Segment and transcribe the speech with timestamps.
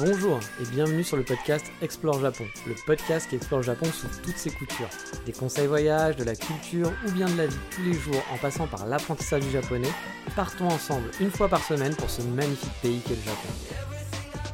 [0.00, 4.36] Bonjour et bienvenue sur le podcast Explore Japon, le podcast qui explore Japon sous toutes
[4.36, 4.88] ses coutures.
[5.26, 8.38] Des conseils voyage, de la culture ou bien de la vie tous les jours en
[8.38, 9.90] passant par l'apprentissage du japonais,
[10.36, 13.48] partons ensemble une fois par semaine pour ce magnifique pays qu'est le Japon.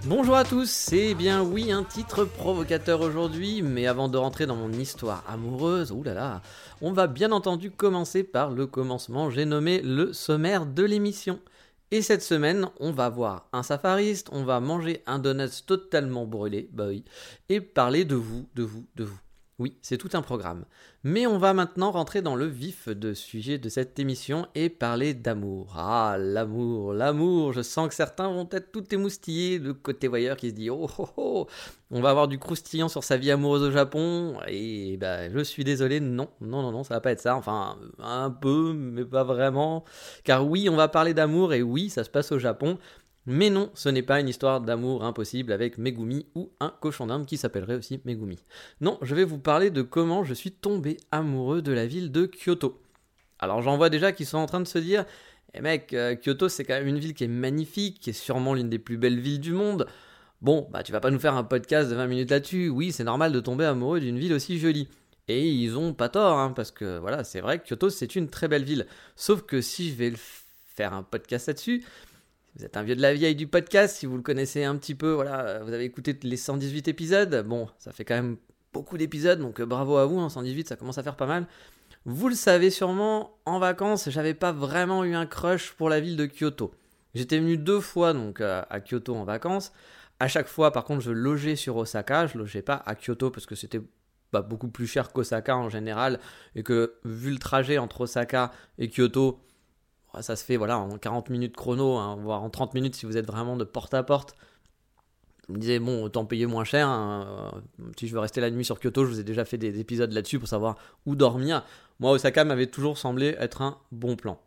[0.07, 4.57] Bonjour à tous, c'est bien oui un titre provocateur aujourd'hui, mais avant de rentrer dans
[4.57, 6.41] mon histoire amoureuse, oulala,
[6.81, 11.39] on va bien entendu commencer par le commencement, j'ai nommé le sommaire de l'émission.
[11.91, 16.69] Et cette semaine, on va voir un safariste, on va manger un donut totalement brûlé,
[16.73, 17.05] bah oui,
[17.49, 19.19] et parler de vous, de vous, de vous.
[19.59, 20.65] Oui, c'est tout un programme.
[21.07, 25.13] Mais on va maintenant rentrer dans le vif de sujet de cette émission et parler
[25.13, 25.75] d'amour.
[25.77, 30.49] Ah, l'amour, l'amour, je sens que certains vont être tout émoustillés, le côté voyeur qui
[30.49, 31.47] se dit oh oh oh,
[31.91, 35.63] on va avoir du croustillant sur sa vie amoureuse au Japon, et bah je suis
[35.63, 39.25] désolé, non, non, non, non, ça va pas être ça, enfin un peu, mais pas
[39.25, 39.85] vraiment.
[40.25, 42.79] Car oui, on va parler d'amour, et oui, ça se passe au Japon,
[43.27, 47.25] mais non, ce n'est pas une histoire d'amour impossible avec Megumi ou un cochon d'Inde
[47.25, 48.39] qui s'appellerait aussi Megumi.
[48.83, 52.27] Non, je vais vous parler de comment je suis tombé amoureux de la ville de
[52.27, 52.83] Kyoto.
[53.39, 55.07] Alors j'en vois déjà qui sont en train de se dire
[55.55, 58.53] Eh mec, euh, Kyoto c'est quand même une ville qui est magnifique, qui est sûrement
[58.53, 59.87] l'une des plus belles villes du monde.
[60.43, 62.69] Bon, bah tu vas pas nous faire un podcast de 20 minutes là-dessus.
[62.69, 64.89] Oui, c'est normal de tomber amoureux d'une ville aussi jolie.
[65.29, 68.29] Et ils ont pas tort, hein, parce que voilà, c'est vrai que Kyoto c'est une
[68.29, 68.87] très belle ville.
[69.17, 70.13] Sauf que si je vais
[70.75, 71.83] faire un podcast là-dessus,
[72.57, 74.95] vous êtes un vieux de la vieille du podcast, si vous le connaissez un petit
[74.95, 77.45] peu, voilà, vous avez écouté les 118 épisodes.
[77.47, 78.37] Bon, ça fait quand même
[78.73, 81.47] beaucoup d'épisodes, donc euh, bravo à vous, hein, 118, ça commence à faire pas mal.
[82.05, 86.17] Vous le savez sûrement, en vacances, j'avais pas vraiment eu un crush pour la ville
[86.17, 86.73] de Kyoto.
[87.15, 89.73] J'étais venu deux fois donc euh, à Kyoto en vacances.
[90.21, 93.47] À chaque fois, par contre, je logeais sur Osaka, je logeais pas à Kyoto parce
[93.47, 93.81] que c'était
[94.33, 96.19] beaucoup plus cher qu'Osaka en général
[96.55, 99.41] et que vu le trajet entre Osaka et Kyoto,
[100.23, 103.17] ça se fait voilà en 40 minutes chrono, hein, voire en 30 minutes si vous
[103.17, 104.35] êtes vraiment de porte à porte.
[105.49, 106.89] Je me disais, bon, autant payer moins cher.
[106.89, 109.59] Hein, euh, si je veux rester la nuit sur Kyoto, je vous ai déjà fait
[109.59, 111.65] des épisodes là-dessus pour savoir où dormir.
[112.01, 114.41] Moi, Osaka m'avait toujours semblé être un bon plan.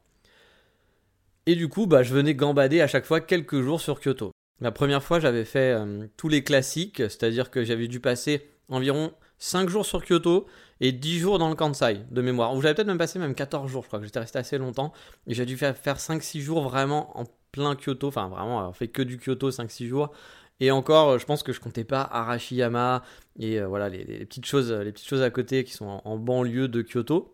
[1.46, 4.32] Et du coup, bah, je venais gambader à chaque fois quelques jours sur Kyoto.
[4.60, 9.14] La première fois, j'avais fait euh, tous les classiques, c'est-à-dire que j'avais dû passer environ
[9.38, 10.48] 5 jours sur Kyoto
[10.82, 12.54] et 10 jours dans le Kansai de mémoire.
[12.56, 14.94] Ou j'avais peut-être même passé même 14 jours, je crois que j'étais resté assez longtemps.
[15.28, 18.88] Et j'ai dû faire, faire 5-6 jours vraiment en plein Kyoto, enfin vraiment, on fait
[18.88, 20.12] que du Kyoto 5-6 jours.
[20.60, 23.04] Et encore, je pense que je comptais pas Arashiyama
[23.38, 26.68] et euh, voilà les, petites choses, les petites choses à côté qui sont en, banlieue
[26.68, 27.34] de Kyoto.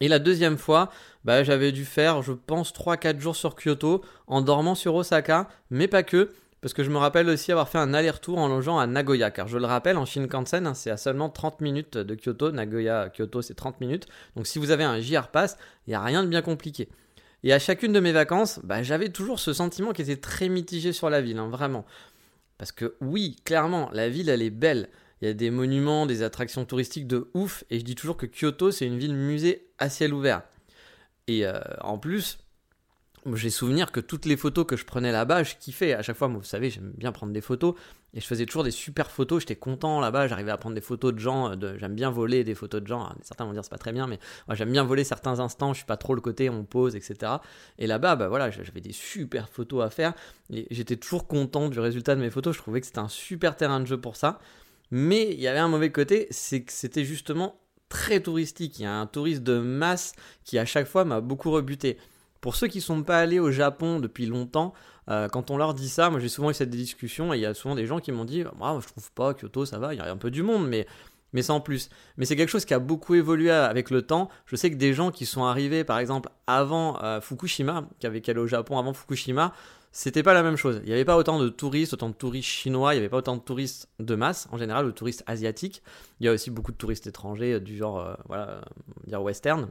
[0.00, 0.90] Et la deuxième fois,
[1.24, 5.88] bah, j'avais dû faire, je pense, 3-4 jours sur Kyoto en dormant sur Osaka, mais
[5.88, 8.86] pas que parce que je me rappelle aussi avoir fait un aller-retour en logeant à
[8.86, 12.52] Nagoya, car je le rappelle, en Shinkansen, hein, c'est à seulement 30 minutes de Kyoto,
[12.52, 16.00] Nagoya, Kyoto, c'est 30 minutes, donc si vous avez un JR Pass, il n'y a
[16.02, 16.88] rien de bien compliqué.
[17.42, 20.94] Et à chacune de mes vacances, bah, j'avais toujours ce sentiment qui était très mitigé
[20.94, 21.84] sur la ville, hein, vraiment.
[22.56, 24.88] Parce que oui, clairement, la ville, elle est belle.
[25.20, 28.24] Il y a des monuments, des attractions touristiques de ouf, et je dis toujours que
[28.24, 30.40] Kyoto, c'est une ville musée à ciel ouvert.
[31.26, 32.38] Et euh, en plus,
[33.32, 35.94] j'ai souvenir que toutes les photos que je prenais là-bas, je kiffais.
[35.94, 37.74] À chaque fois, vous savez, j'aime bien prendre des photos.
[38.12, 39.40] Et je faisais toujours des super photos.
[39.40, 40.28] J'étais content là-bas.
[40.28, 41.50] J'arrivais à prendre des photos de gens.
[41.50, 41.76] Euh.
[41.78, 43.08] J'aime bien voler des photos de gens.
[43.22, 45.72] Certains vont dire c'est pas très bien, mais moi, j'aime bien voler certains instants.
[45.72, 47.32] Je suis pas trop le côté, on pose, etc.
[47.78, 50.12] Et là-bas, bah voilà, j'avais des super photos à faire.
[50.50, 52.54] Et j'étais toujours content du résultat de mes photos.
[52.54, 54.38] Je trouvais que c'était un super terrain de jeu pour ça.
[54.90, 57.58] Mais il y avait un mauvais côté, c'est que c'était justement
[57.88, 58.78] très touristique.
[58.78, 60.12] Il y a un touriste de masse
[60.44, 61.98] qui à chaque fois m'a beaucoup rebuté.
[62.44, 64.74] Pour ceux qui ne sont pas allés au Japon depuis longtemps,
[65.08, 67.46] euh, quand on leur dit ça, moi j'ai souvent eu cette discussion et il y
[67.46, 69.96] a souvent des gens qui m'ont dit Moi, je trouve pas Kyoto, ça va, il
[69.96, 70.86] y a un peu du monde, mais,
[71.32, 71.88] mais sans plus.
[72.18, 74.28] Mais c'est quelque chose qui a beaucoup évolué avec le temps.
[74.44, 78.28] Je sais que des gens qui sont arrivés, par exemple, avant euh, Fukushima, qui avaient
[78.28, 79.54] allé au Japon avant Fukushima,
[79.90, 80.82] c'était pas la même chose.
[80.82, 83.16] Il n'y avait pas autant de touristes, autant de touristes chinois, il n'y avait pas
[83.16, 85.82] autant de touristes de masse, en général, de touristes asiatiques.
[86.20, 88.60] Il y a aussi beaucoup de touristes étrangers, du genre, euh, voilà,
[89.06, 89.70] dire western.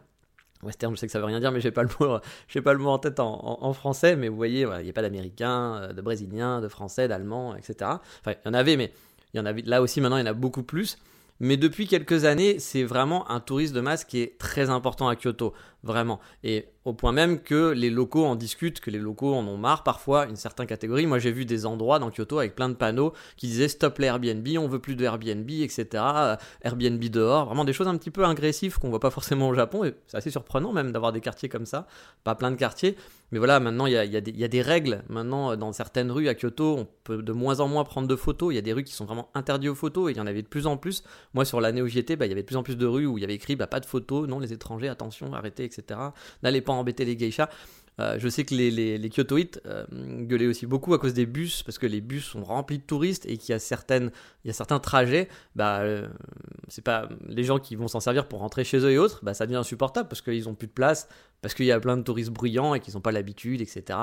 [0.64, 1.90] Western, je sais que ça veut rien dire, mais j'ai pas le
[2.62, 4.16] pas le mot en tête en, français.
[4.16, 7.92] Mais vous voyez, il n'y a pas d'Américains, euh, de Brésiliens, de Français, d'Allemands, etc.
[8.22, 8.92] Enfin, il y en avait, mais
[9.34, 10.02] il y en avait là aussi.
[10.02, 10.98] Maintenant, il y en a beaucoup plus.
[11.40, 15.16] Mais depuis quelques années, c'est vraiment un tourisme de masse qui est très important à
[15.16, 15.54] Kyoto.
[15.84, 16.20] Vraiment.
[16.44, 19.84] Et au point même que les locaux en discutent, que les locaux en ont marre
[19.84, 21.06] parfois, une certaine catégorie.
[21.06, 24.08] Moi j'ai vu des endroits dans Kyoto avec plein de panneaux qui disaient stop les
[24.08, 25.88] Airbnb, on veut plus de Airbnb, etc.
[25.94, 29.54] Euh, Airbnb dehors, vraiment des choses un petit peu agressives qu'on voit pas forcément au
[29.54, 29.84] Japon.
[30.08, 31.88] C'est assez surprenant même d'avoir des quartiers comme ça,
[32.24, 32.96] pas plein de quartiers.
[33.32, 35.04] Mais voilà, maintenant il y a, des règles.
[35.10, 38.54] Maintenant dans certaines rues à Kyoto, on peut de moins en moins prendre de photos.
[38.54, 40.28] Il y a des rues qui sont vraiment interdites aux photos et il y en
[40.28, 41.04] avait de plus en plus.
[41.34, 42.86] Moi sur l'année où j'y étais, bah, il y avait de plus en plus de
[42.86, 45.64] rues où il y avait écrit bah, pas de photos, non les étrangers, attention, arrêtez,
[45.64, 45.73] etc.
[46.44, 47.50] N'allez pas embêter les geishas.
[48.00, 49.86] Euh, je sais que les, les, Kyotoites euh,
[50.24, 53.26] gueulaient aussi beaucoup à cause des bus, parce que les bus sont remplis de touristes
[53.28, 54.10] et qu'il y a, certains
[54.80, 56.08] trajets, bah, euh,
[56.84, 59.46] pas les gens qui vont s'en servir pour rentrer chez eux et autres, bah, ça
[59.46, 61.08] devient insupportable parce qu'ils ont plus de place,
[61.42, 64.00] parce qu'il y a plein de touristes bruyants et qu'ils n'ont pas l'habitude, etc.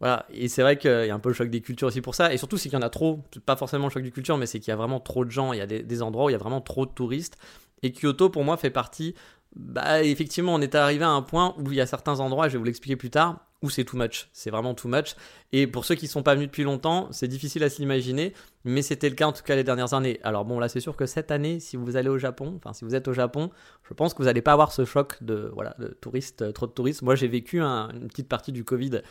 [0.00, 2.14] Voilà, et c'est vrai qu'il y a un peu le choc des cultures aussi pour
[2.14, 4.38] ça, et surtout c'est qu'il y en a trop, pas forcément le choc des cultures,
[4.38, 6.24] mais c'est qu'il y a vraiment trop de gens, il y a des, des endroits
[6.24, 7.36] où il y a vraiment trop de touristes,
[7.82, 9.14] et Kyoto pour moi fait partie
[9.56, 12.52] bah effectivement, on est arrivé à un point où il y a certains endroits, je
[12.52, 14.28] vais vous l'expliquer plus tard, où c'est too much.
[14.32, 15.16] C'est vraiment too much.
[15.52, 18.32] Et pour ceux qui ne sont pas venus depuis longtemps, c'est difficile à s'imaginer,
[18.64, 20.20] mais c'était le cas en tout cas les dernières années.
[20.22, 22.84] Alors bon, là c'est sûr que cette année, si vous allez au Japon, enfin si
[22.84, 23.50] vous êtes au Japon,
[23.88, 26.66] je pense que vous n'allez pas avoir ce choc de voilà de touristes, euh, trop
[26.66, 27.02] de touristes.
[27.02, 29.02] Moi j'ai vécu une petite partie du Covid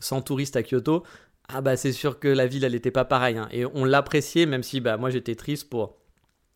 [0.00, 1.04] sans touristes à Kyoto.
[1.48, 3.38] Ah bah c'est sûr que la ville elle n'était pas pareille.
[3.38, 3.48] Hein.
[3.52, 5.98] Et on l'appréciait, même si bah moi j'étais triste pour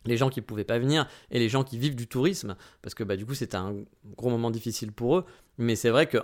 [0.09, 3.05] les gens qui pouvaient pas venir et les gens qui vivent du tourisme, parce que
[3.05, 3.77] bah, du coup c'était un
[4.17, 5.25] gros moment difficile pour eux.
[5.59, 6.19] Mais c'est vrai que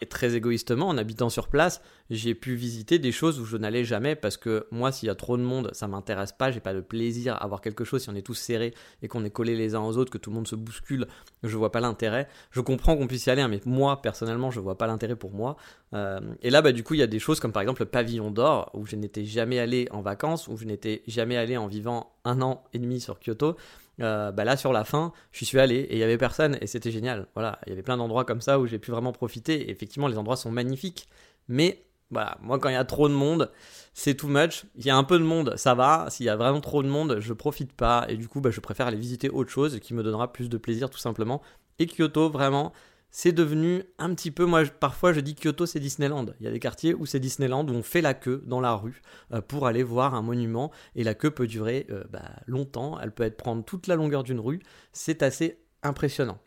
[0.00, 3.84] et très égoïstement, en habitant sur place, j'ai pu visiter des choses où je n'allais
[3.84, 6.74] jamais parce que moi, s'il y a trop de monde, ça m'intéresse pas, j'ai pas
[6.74, 8.72] de plaisir à voir quelque chose si on est tous serrés
[9.02, 11.08] et qu'on est collés les uns aux autres, que tout le monde se bouscule,
[11.42, 12.28] je vois pas l'intérêt.
[12.52, 15.32] Je comprends qu'on puisse y aller, hein, mais moi, personnellement, je vois pas l'intérêt pour
[15.32, 15.56] moi.
[15.92, 17.88] Euh, et là, bah, du coup, il y a des choses comme par exemple le
[17.88, 21.66] pavillon d'or, où je n'étais jamais allé en vacances, où je n'étais jamais allé en
[21.66, 23.56] vivant un an et demi sur Kyoto.
[24.00, 26.66] Euh, bah là sur la fin, je suis allé et il y avait personne et
[26.66, 27.28] c'était génial.
[27.34, 29.70] Voilà, il y avait plein d'endroits comme ça où j'ai pu vraiment profiter.
[29.70, 31.08] Effectivement, les endroits sont magnifiques,
[31.48, 33.50] mais voilà, moi quand il y a trop de monde,
[33.92, 34.64] c'est too much.
[34.76, 36.06] Il y a un peu de monde, ça va.
[36.10, 38.60] S'il y a vraiment trop de monde, je profite pas et du coup, bah, je
[38.60, 41.40] préfère aller visiter autre chose qui me donnera plus de plaisir tout simplement.
[41.78, 42.72] Et Kyoto, vraiment,
[43.16, 46.26] c'est devenu un petit peu, moi parfois je dis Kyoto c'est Disneyland.
[46.40, 48.74] Il y a des quartiers où c'est Disneyland, où on fait la queue dans la
[48.74, 49.02] rue
[49.32, 53.12] euh, pour aller voir un monument et la queue peut durer euh, bah, longtemps, elle
[53.12, 54.58] peut être prendre toute la longueur d'une rue,
[54.92, 56.40] c'est assez impressionnant.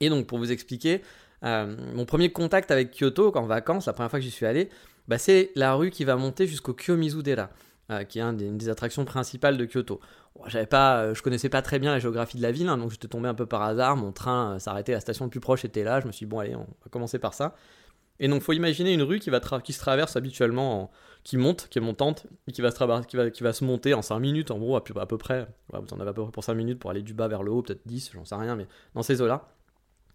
[0.00, 1.02] Et donc pour vous expliquer,
[1.42, 4.70] euh, mon premier contact avec Kyoto en vacances, la première fois que j'y suis allé,
[5.06, 7.50] bah, c'est la rue qui va monter jusqu'au Kiyomizu-dera.
[8.08, 10.00] qui est une des attractions principales de Kyoto
[10.46, 12.90] j'avais pas, euh, je connaissais pas très bien la géographie de la ville, hein, donc
[12.90, 13.96] j'étais tombé un peu par hasard.
[13.96, 16.00] Mon train euh, s'arrêtait, la station la plus proche était là.
[16.00, 17.54] Je me suis dit, bon, allez, on va commencer par ça.
[18.20, 20.90] Et donc, faut imaginer une rue qui, va qui se traverse habituellement,
[21.24, 23.94] qui monte, qui est montante, et qui va, se qui va, qui va se monter
[23.94, 25.48] en 5 minutes, en gros, à peu, près.
[25.72, 27.50] vous en avez à peu près pour 5 minutes pour aller du bas vers le
[27.50, 29.48] haut, peut-être 10, j'en sais rien, mais dans ces eaux-là.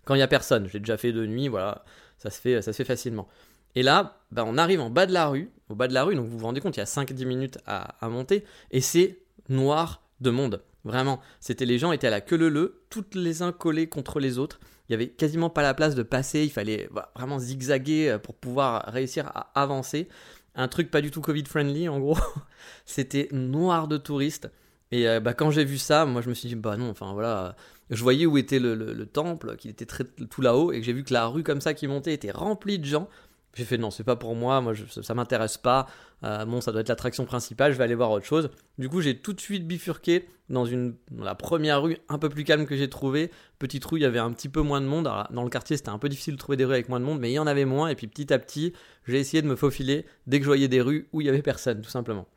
[0.05, 1.83] Quand il y a personne, je l'ai déjà fait de nuit, voilà,
[2.17, 3.27] ça se fait, ça se fait facilement.
[3.75, 6.15] Et là, bah, on arrive en bas de la rue, au bas de la rue,
[6.15, 9.19] donc vous vous rendez compte, il y a 5-10 minutes à monter, et c'est
[9.49, 10.61] noir de monde.
[10.85, 14.19] Vraiment, c'était les gens étaient à la queue leu leu, toutes les uns collés contre
[14.19, 14.59] les autres.
[14.87, 18.35] Il y avait quasiment pas la place de passer, il fallait vraiment zigzaguer euh, pour
[18.35, 20.07] pouvoir réussir à avancer.
[20.55, 22.17] Un truc pas du tout Covid friendly en gros.
[22.85, 24.49] c'était noir de touristes.
[24.91, 27.13] Et euh, bah, quand j'ai vu ça, moi je me suis dit bah non, enfin
[27.13, 27.55] voilà,
[27.89, 29.85] je voyais où était le, temple, qu'il était
[30.29, 32.79] tout là-haut, et que j'ai vu que la rue comme ça qui montait était remplie
[32.79, 33.09] de gens.
[33.55, 35.87] J'ai fait non, c'est pas pour moi, moi ça, m'intéresse pas.
[36.23, 38.49] Euh, bon, ça doit être l'attraction principale, je vais aller voir autre chose.
[38.77, 42.43] Du coup, j'ai tout de suite bifurqué dans, une, la première rue un peu plus
[42.43, 43.31] calme que j'ai trouvée.
[43.57, 45.09] Petite rue, il y avait un petit peu moins de monde.
[45.31, 47.19] Dans le quartier, c'était un peu difficile de trouver des rues avec moins de monde,
[47.19, 47.87] mais il y en avait moins.
[47.87, 48.73] Et puis petit à petit,
[49.07, 51.41] j'ai essayé de me faufiler dès que je voyais des rues où il y avait
[51.41, 52.27] personne, tout simplement.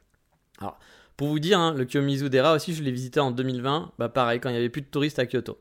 [0.60, 0.78] Alors,
[1.16, 3.92] pour vous dire, hein, le Kiyomizu Dera aussi, je l'ai visité en 2020.
[3.98, 5.58] Bah pareil, quand il y avait plus de touristes à Kyoto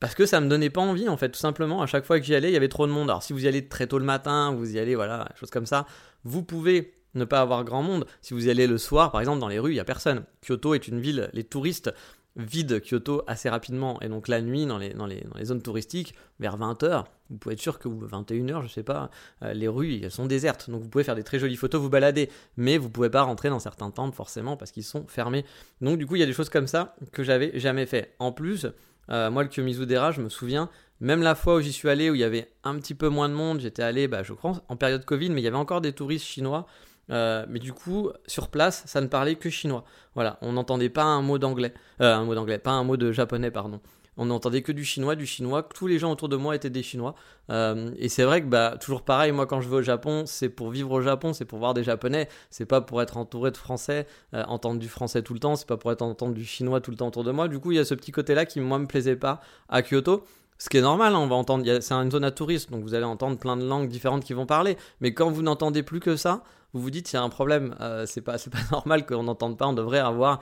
[0.00, 1.82] parce que ça me donnait pas envie en fait tout simplement.
[1.82, 3.10] À chaque fois que j'y allais il y avait trop de monde.
[3.10, 5.66] Alors si vous y allez très tôt le matin vous y allez voilà choses comme
[5.66, 5.86] ça
[6.24, 8.06] vous pouvez ne pas avoir grand monde.
[8.20, 10.24] Si vous y allez le soir par exemple dans les rues il y a personne.
[10.46, 11.92] Kyoto est une ville les touristes
[12.36, 14.00] vident Kyoto assez rapidement.
[14.02, 17.38] Et donc la nuit dans les, dans les, dans les zones touristiques vers 20h vous
[17.38, 19.10] pouvez être sûr que 21h je sais pas
[19.42, 20.70] euh, les rues elles sont désertes.
[20.70, 22.30] Donc vous pouvez faire des très jolies photos vous balader.
[22.56, 25.44] Mais vous pouvez pas rentrer dans certains temples forcément parce qu'ils sont fermés.
[25.80, 28.14] Donc du coup il y a des choses comme ça que j'avais jamais fait.
[28.18, 28.66] En plus
[29.10, 30.68] euh, moi, le Kiyomizu-dera, je me souviens,
[31.00, 33.28] même la fois où j'y suis allé, où il y avait un petit peu moins
[33.28, 35.80] de monde, j'étais allé, bah, je crois, en période Covid, mais il y avait encore
[35.80, 36.66] des touristes chinois.
[37.10, 39.84] Euh, mais du coup, sur place, ça ne parlait que chinois.
[40.14, 43.12] Voilà, on n'entendait pas un mot d'anglais, euh, un mot d'anglais, pas un mot de
[43.12, 43.80] japonais, pardon
[44.16, 46.82] on n'entendait que du chinois, du chinois, tous les gens autour de moi étaient des
[46.82, 47.14] chinois.
[47.50, 50.48] Euh, et c'est vrai que bah, toujours pareil, moi quand je vais au Japon, c'est
[50.48, 53.56] pour vivre au Japon, c'est pour voir des japonais, c'est pas pour être entouré de
[53.56, 56.80] français, euh, entendre du français tout le temps, c'est pas pour être entendre du chinois
[56.80, 57.48] tout le temps autour de moi.
[57.48, 60.24] Du coup, il y a ce petit côté-là qui moi me plaisait pas à Kyoto.
[60.58, 62.94] Ce qui est normal, hein, on va entendre, c'est une zone à touristes, donc vous
[62.94, 64.78] allez entendre plein de langues différentes qui vont parler.
[65.00, 66.42] Mais quand vous n'entendez plus que ça,
[66.72, 67.74] vous vous dites, il y a un problème.
[67.80, 69.66] Euh, c'est pas, pas normal qu'on n'entende pas.
[69.66, 70.40] On devrait avoir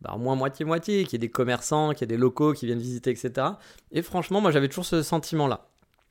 [0.00, 2.78] bah, moins moitié-moitié, qu'il y ait des commerçants, qu'il y ait des locaux qui viennent
[2.78, 3.46] visiter, etc.
[3.92, 5.68] Et franchement, moi j'avais toujours ce sentiment-là.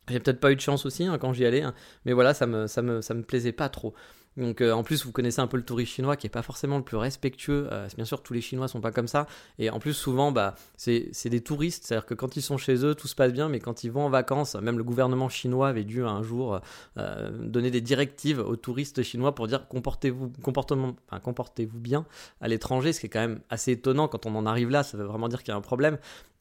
[0.10, 1.74] J'ai peut-être pas eu de chance aussi hein, quand j'y allais, hein,
[2.06, 3.94] mais voilà, ça me, ça me, ça me plaisait pas trop.
[4.38, 6.78] Donc euh, en plus, vous connaissez un peu le touriste chinois qui est pas forcément
[6.78, 7.68] le plus respectueux.
[7.72, 9.28] Euh, bien sûr, tous les Chinois sont pas comme ça.
[9.60, 11.86] Et en plus, souvent, bah, c'est des touristes.
[11.86, 14.06] C'est-à-dire que quand ils sont chez eux, tout se passe bien, mais quand ils vont
[14.06, 16.60] en vacances, même le gouvernement chinois avait dû un jour
[16.98, 22.06] euh, donner des directives aux touristes chinois pour dire comportez-vous comportement, enfin, comportez-vous bien
[22.42, 24.84] à l'étranger, ce qui est quand même assez étonnant quand on en arrive là.
[24.84, 25.98] Ça veut vraiment dire qu'il y a un problème.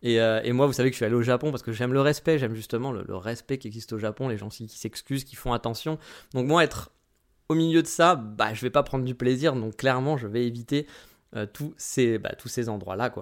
[0.06, 2.38] Et, moi, vous savez que je suis allé au Japon parce que j'aime le respect,
[2.38, 5.54] j'aime justement le, le, respect qui existe au Japon, les gens qui s'excusent, qui font
[5.54, 5.98] attention.
[6.34, 6.90] Donc moi, être
[7.48, 10.46] au milieu de ça, bah, je vais pas prendre du plaisir, donc clairement, je vais
[10.46, 10.86] éviter
[11.36, 13.12] euh, tous ces, bah, ces endroits-là.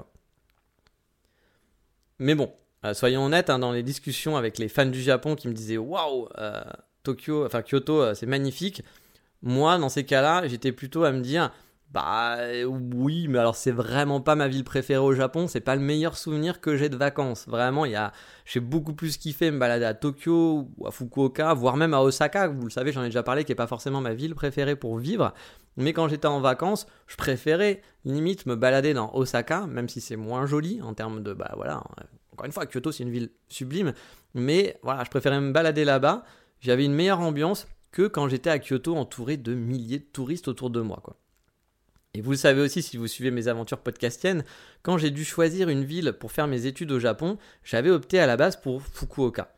[2.19, 2.53] Mais bon,
[2.85, 5.79] euh, soyons honnêtes, hein, dans les discussions avec les fans du Japon qui me disaient
[5.79, 6.63] waouh, euh,
[7.03, 8.83] Tokyo, enfin Kyoto, c'est magnifique.
[9.43, 11.51] Moi, dans ces cas-là, j'étais plutôt à me dire
[11.93, 15.83] bah oui, mais alors c'est vraiment pas ma ville préférée au Japon, c'est pas le
[15.83, 17.47] meilleur souvenir que j'ai de vacances.
[17.47, 18.13] Vraiment, il y a
[18.47, 22.49] j'ai beaucoup plus kiffé me balader à Tokyo ou à Fukuoka, voire même à Osaka,
[22.49, 24.97] vous le savez, j'en ai déjà parlé qui est pas forcément ma ville préférée pour
[24.97, 25.35] vivre,
[25.77, 30.17] mais quand j'étais en vacances, je préférais limite me balader dans Osaka, même si c'est
[30.17, 31.83] moins joli en termes de bah voilà,
[32.33, 33.93] encore une fois Kyoto c'est une ville sublime,
[34.33, 36.25] mais voilà, je préférais me balader là-bas,
[36.61, 40.71] j'avais une meilleure ambiance que quand j'étais à Kyoto entouré de milliers de touristes autour
[40.71, 41.19] de moi quoi.
[42.15, 44.45] Et vous le savez aussi si vous suivez mes aventures podcastiennes,
[44.83, 48.27] quand j'ai dû choisir une ville pour faire mes études au Japon, j'avais opté à
[48.27, 49.51] la base pour Fukuoka.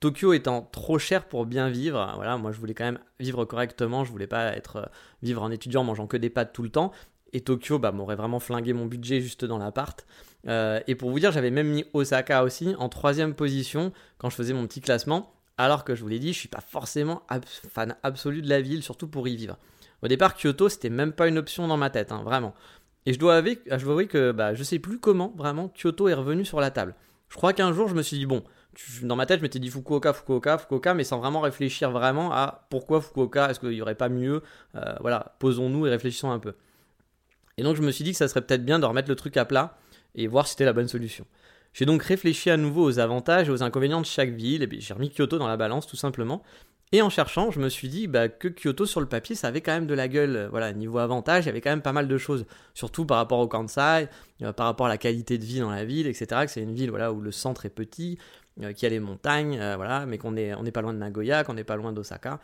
[0.00, 4.04] Tokyo étant trop cher pour bien vivre, voilà, moi je voulais quand même vivre correctement,
[4.04, 4.86] je voulais pas être euh,
[5.22, 6.92] vivre en étudiant mangeant que des pâtes tout le temps.
[7.34, 10.06] Et Tokyo bah, m'aurait vraiment flingué mon budget juste dans l'appart.
[10.46, 14.36] Euh, et pour vous dire, j'avais même mis Osaka aussi en troisième position quand je
[14.36, 15.34] faisais mon petit classement.
[15.58, 17.22] Alors que je vous l'ai dit, je suis pas forcément
[17.68, 19.58] fan absolu de la ville, surtout pour y vivre.
[20.02, 22.54] Au départ, Kyoto, c'était même pas une option dans ma tête, hein, vraiment.
[23.06, 26.08] Et je dois avouer, je dois avouer que bah, je sais plus comment, vraiment, Kyoto
[26.08, 26.94] est revenu sur la table.
[27.28, 28.42] Je crois qu'un jour, je me suis dit, bon,
[29.02, 32.66] dans ma tête, je m'étais dit Fukuoka, Fukuoka, Fukuoka, mais sans vraiment réfléchir vraiment à
[32.70, 34.42] pourquoi Fukuoka, est-ce qu'il n'y aurait pas mieux
[34.76, 36.54] euh, Voilà, posons-nous et réfléchissons un peu.
[37.56, 39.36] Et donc, je me suis dit que ça serait peut-être bien de remettre le truc
[39.36, 39.76] à plat
[40.14, 41.26] et voir si c'était la bonne solution.
[41.72, 44.94] J'ai donc réfléchi à nouveau aux avantages et aux inconvénients de chaque ville, et j'ai
[44.94, 46.42] remis Kyoto dans la balance tout simplement,
[46.92, 49.60] et en cherchant, je me suis dit bah, que Kyoto sur le papier, ça avait
[49.60, 50.36] quand même de la gueule.
[50.36, 52.46] Euh, voilà, niveau avantage, il y avait quand même pas mal de choses.
[52.74, 54.08] Surtout par rapport au Kansai,
[54.42, 56.26] euh, par rapport à la qualité de vie dans la ville, etc.
[56.44, 58.18] Que c'est une ville voilà, où le centre est petit,
[58.62, 61.64] euh, qui a les montagnes, voilà, mais qu'on n'est pas loin de Nagoya, qu'on n'est
[61.64, 62.40] pas loin d'Osaka,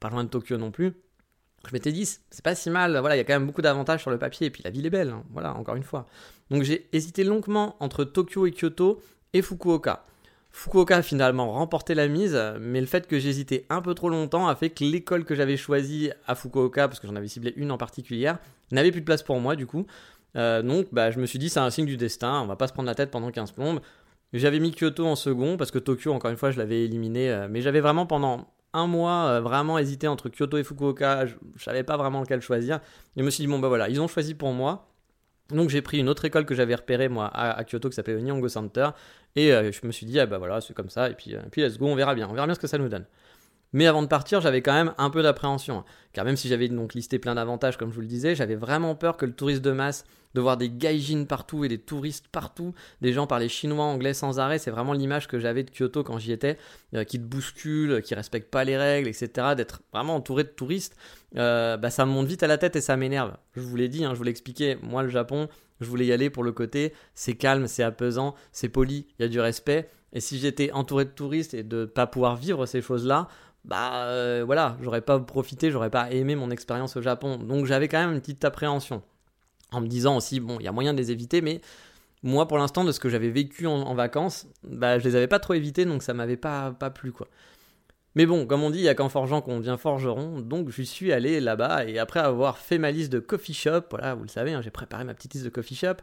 [0.00, 0.92] pas loin de Tokyo non plus.
[1.66, 4.02] Je m'étais dit, c'est pas si mal, voilà, il y a quand même beaucoup d'avantages
[4.02, 6.06] sur le papier, et puis la ville est belle, hein, voilà, encore une fois.
[6.50, 9.00] Donc j'ai hésité longuement entre Tokyo et Kyoto
[9.32, 10.04] et Fukuoka.
[10.50, 14.56] Fukuoka finalement remporté la mise, mais le fait que j'hésitais un peu trop longtemps a
[14.56, 17.78] fait que l'école que j'avais choisie à Fukuoka, parce que j'en avais ciblé une en
[17.78, 18.32] particulier,
[18.72, 19.86] n'avait plus de place pour moi du coup.
[20.36, 22.66] Euh, donc bah, je me suis dit c'est un signe du destin, on va pas
[22.66, 23.80] se prendre la tête pendant 15 plombes.
[24.32, 27.48] J'avais mis Kyoto en second, parce que Tokyo, encore une fois, je l'avais éliminé, euh,
[27.50, 31.64] mais j'avais vraiment pendant un mois euh, vraiment hésité entre Kyoto et Fukuoka, je, je,
[31.64, 32.80] savais pas vraiment lequel choisir.
[33.16, 34.90] je me suis dit bon bah voilà, ils ont choisi pour moi,
[35.50, 38.20] donc j'ai pris une autre école que j'avais repérée moi à, Kyoto qui s'appelait le
[38.20, 38.90] Nihongo Center.
[39.34, 41.08] Et euh, je me suis dit ah bah voilà c'est comme ça.
[41.08, 42.28] Et puis, euh, puis let's go on verra bien.
[42.28, 43.06] On verra bien ce que ça nous donne.
[43.72, 45.78] Mais avant de partir, j'avais quand même un peu d'appréhension.
[45.78, 45.84] Hein.
[46.12, 48.94] Car même si j'avais donc listé plein d'avantages, comme je vous le disais, j'avais vraiment
[48.94, 52.74] peur que le touriste de masse, de voir des gaijins partout et des touristes partout,
[53.00, 56.18] des gens parler chinois, anglais sans arrêt, c'est vraiment l'image que j'avais de Kyoto quand
[56.18, 56.58] j'y étais,
[56.94, 59.54] euh, qui te bousculent, qui respectent pas les règles, etc.
[59.56, 60.96] D'être vraiment entouré de touristes,
[61.36, 63.36] euh, bah, ça me monte vite à la tête et ça m'énerve.
[63.54, 65.48] Je vous l'ai dit, hein, je vous l'ai expliqué, moi le Japon,
[65.80, 69.24] je voulais y aller pour le côté, c'est calme, c'est apaisant, c'est poli, il y
[69.24, 69.90] a du respect.
[70.12, 73.28] Et si j'étais entouré de touristes et de pas pouvoir vivre ces choses-là,
[73.64, 77.36] bah euh, voilà, j'aurais pas profité, j'aurais pas aimé mon expérience au Japon.
[77.36, 79.02] Donc j'avais quand même une petite appréhension.
[79.70, 81.60] En me disant aussi, bon, il y a moyen de les éviter, mais
[82.22, 85.38] moi pour l'instant, de ce que j'avais vécu en, vacances, bah je les avais pas
[85.38, 87.28] trop évités, donc ça m'avait pas, pas plu quoi.
[88.14, 90.82] Mais bon, comme on dit, il y a qu'en forgeant qu'on devient forgeron, donc je
[90.82, 94.28] suis allé là-bas et après avoir fait ma liste de coffee shop, voilà, vous le
[94.28, 95.96] savez, hein, j'ai préparé ma petite liste de coffee shop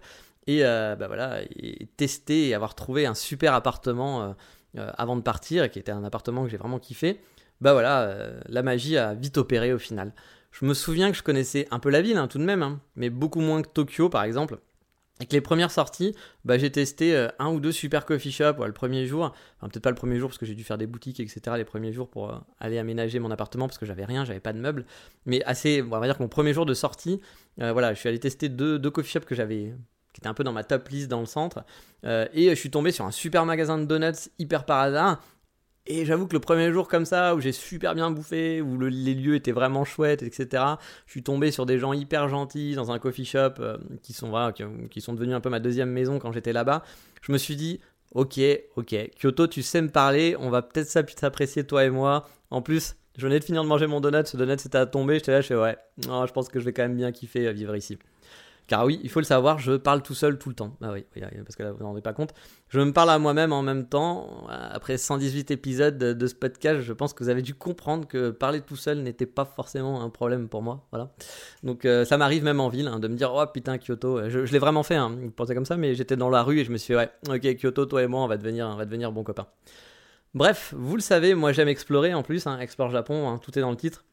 [0.47, 4.35] et euh, bah voilà, et testé et avoir trouvé un super appartement
[4.77, 7.19] euh, avant de partir, qui était un appartement que j'ai vraiment kiffé
[7.61, 10.13] bah voilà, euh, la magie a vite opéré au final.
[10.51, 12.79] Je me souviens que je connaissais un peu la ville hein, tout de même, hein,
[12.95, 14.59] mais beaucoup moins que Tokyo par exemple.
[15.19, 18.73] Avec les premières sorties, bah, j'ai testé euh, un ou deux super coffee shops le
[18.73, 19.33] premier jour.
[19.57, 21.55] Enfin, peut-être pas le premier jour parce que j'ai dû faire des boutiques, etc.
[21.55, 24.51] les premiers jours pour euh, aller aménager mon appartement parce que j'avais rien, j'avais pas
[24.51, 24.85] de meubles.
[25.25, 27.21] Mais assez, on va dire que mon premier jour de sortie,
[27.57, 29.73] voilà, je suis allé tester deux, coffee shops que j'avais
[30.11, 31.63] qui était un peu dans ma top list dans le centre.
[32.03, 35.21] et je suis tombé sur un super magasin de donuts hyper par hasard.
[35.87, 39.13] Et j'avoue que le premier jour comme ça, où j'ai super bien bouffé, où les
[39.13, 40.63] lieux étaient vraiment chouettes, etc.,
[41.05, 43.53] je suis tombé sur des gens hyper gentils dans un coffee shop
[44.01, 44.51] qui, sont, voilà,
[44.89, 46.83] qui, sont devenus un peu ma deuxième maison quand j'étais là-bas.
[47.21, 47.81] Je me suis dit,
[48.15, 48.39] ok,
[48.77, 52.27] ok, Kyoto, tu sais me parler, on va peut-être s'apprécier toi et moi.
[52.49, 55.15] En plus, je venais de finir de manger mon donut, ce donut c'était à tomber,
[55.15, 57.75] j'étais là, je fais ouais, je pense que je vais quand même bien kiffer vivre
[57.75, 57.97] ici.
[58.67, 60.75] Car oui, il faut le savoir, je parle tout seul tout le temps.
[60.81, 61.05] Ah oui,
[61.43, 62.33] parce que là, vous n'en rendez pas compte.
[62.69, 64.47] Je me parle à moi-même en même temps.
[64.49, 68.61] Après 118 épisodes de, ce podcast, je pense que vous avez dû comprendre que parler
[68.61, 70.87] tout seul n'était pas forcément un problème pour moi.
[70.91, 71.11] Voilà.
[71.61, 74.29] Donc euh, ça m'arrive même en ville hein, de me dire, oh putain, Kyoto.
[74.29, 76.71] Je, l'ai vraiment fait, hein, pensez comme ça, mais j'étais dans la rue et je
[76.71, 79.11] me suis dit, ouais, ok, Kyoto, toi et moi, on va devenir, on va devenir
[79.11, 79.47] bons copains.
[80.33, 83.61] Bref, vous le savez, moi j'aime explorer en plus, hein, Explore Japon, hein, tout est
[83.61, 84.03] dans le titre.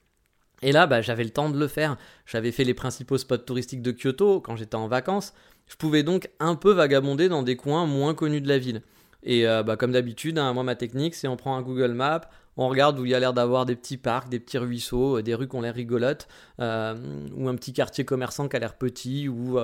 [0.63, 1.97] Et là, bah, j'avais le temps de le faire.
[2.25, 5.35] J'avais fait les principaux spots touristiques de Kyoto quand j'étais en vacances.
[5.67, 8.83] Je pouvais donc un peu vagabonder dans des coins moins connus de la ville.
[9.23, 12.23] Et euh, bah, comme d'habitude, hein, moi ma technique, c'est on prend un Google Maps,
[12.57, 15.23] on regarde où il y a l'air d'avoir des petits parcs, des petits ruisseaux, euh,
[15.23, 16.27] des rues qui ont l'air rigolotes,
[16.61, 16.95] euh,
[17.35, 19.59] ou un petit quartier commerçant qui a l'air petit, ou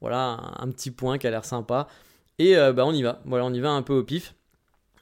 [0.00, 1.86] voilà un petit point qui a l'air sympa.
[2.38, 3.20] Et bah, on y va.
[3.24, 4.34] Voilà, on y va un peu au pif.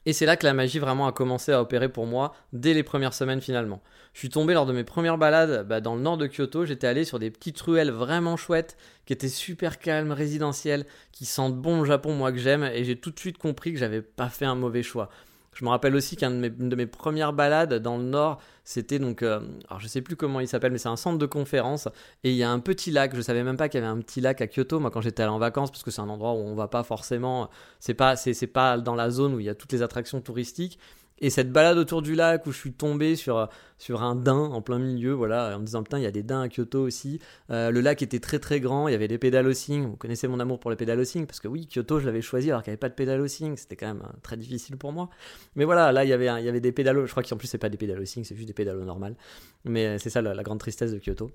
[0.05, 2.83] Et c'est là que la magie vraiment a commencé à opérer pour moi dès les
[2.83, 3.81] premières semaines finalement.
[4.13, 6.87] Je suis tombé lors de mes premières balades bah, dans le nord de Kyoto, j'étais
[6.87, 11.81] allé sur des petites ruelles vraiment chouettes, qui étaient super calmes, résidentielles, qui sentent bon
[11.81, 14.45] le Japon moi que j'aime, et j'ai tout de suite compris que j'avais pas fait
[14.45, 15.09] un mauvais choix.
[15.53, 19.41] Je me rappelle aussi qu'une de, mes, premières balades dans le nord, c'était donc, euh,
[19.67, 21.89] alors je sais plus comment il s'appelle, mais c'est un centre de conférence
[22.23, 23.13] et il y a un petit lac.
[23.13, 24.79] Je savais même pas qu'il y avait un petit lac à Kyoto.
[24.79, 26.83] Moi, quand j'étais allé en vacances, parce que c'est un endroit où on va pas
[26.83, 30.21] forcément, c'est pas, c'est pas dans la zone où il y a toutes les attractions
[30.21, 30.79] touristiques.
[31.23, 33.47] Et cette balade autour du lac où je suis tombé sur,
[33.77, 36.23] sur un daim en plein milieu, voilà, en me disant putain, il y a des
[36.23, 37.19] daims à Kyoto aussi.
[37.51, 39.85] Euh, le lac était très très grand, il y avait des pédalosing.
[39.85, 42.63] Vous connaissez mon amour pour les pédalosing parce que oui, Kyoto, je l'avais choisi alors
[42.63, 43.55] qu'il n'y avait pas de pédalosing.
[43.55, 45.11] C'était quand même euh, très difficile pour moi.
[45.55, 47.05] Mais voilà, là, il y avait, il y avait des pédalos.
[47.05, 49.15] Je crois qu'en plus, c'est pas des pédalosing, c'est juste des pédalos normales.
[49.63, 51.29] Mais euh, c'est ça la grande tristesse de Kyoto.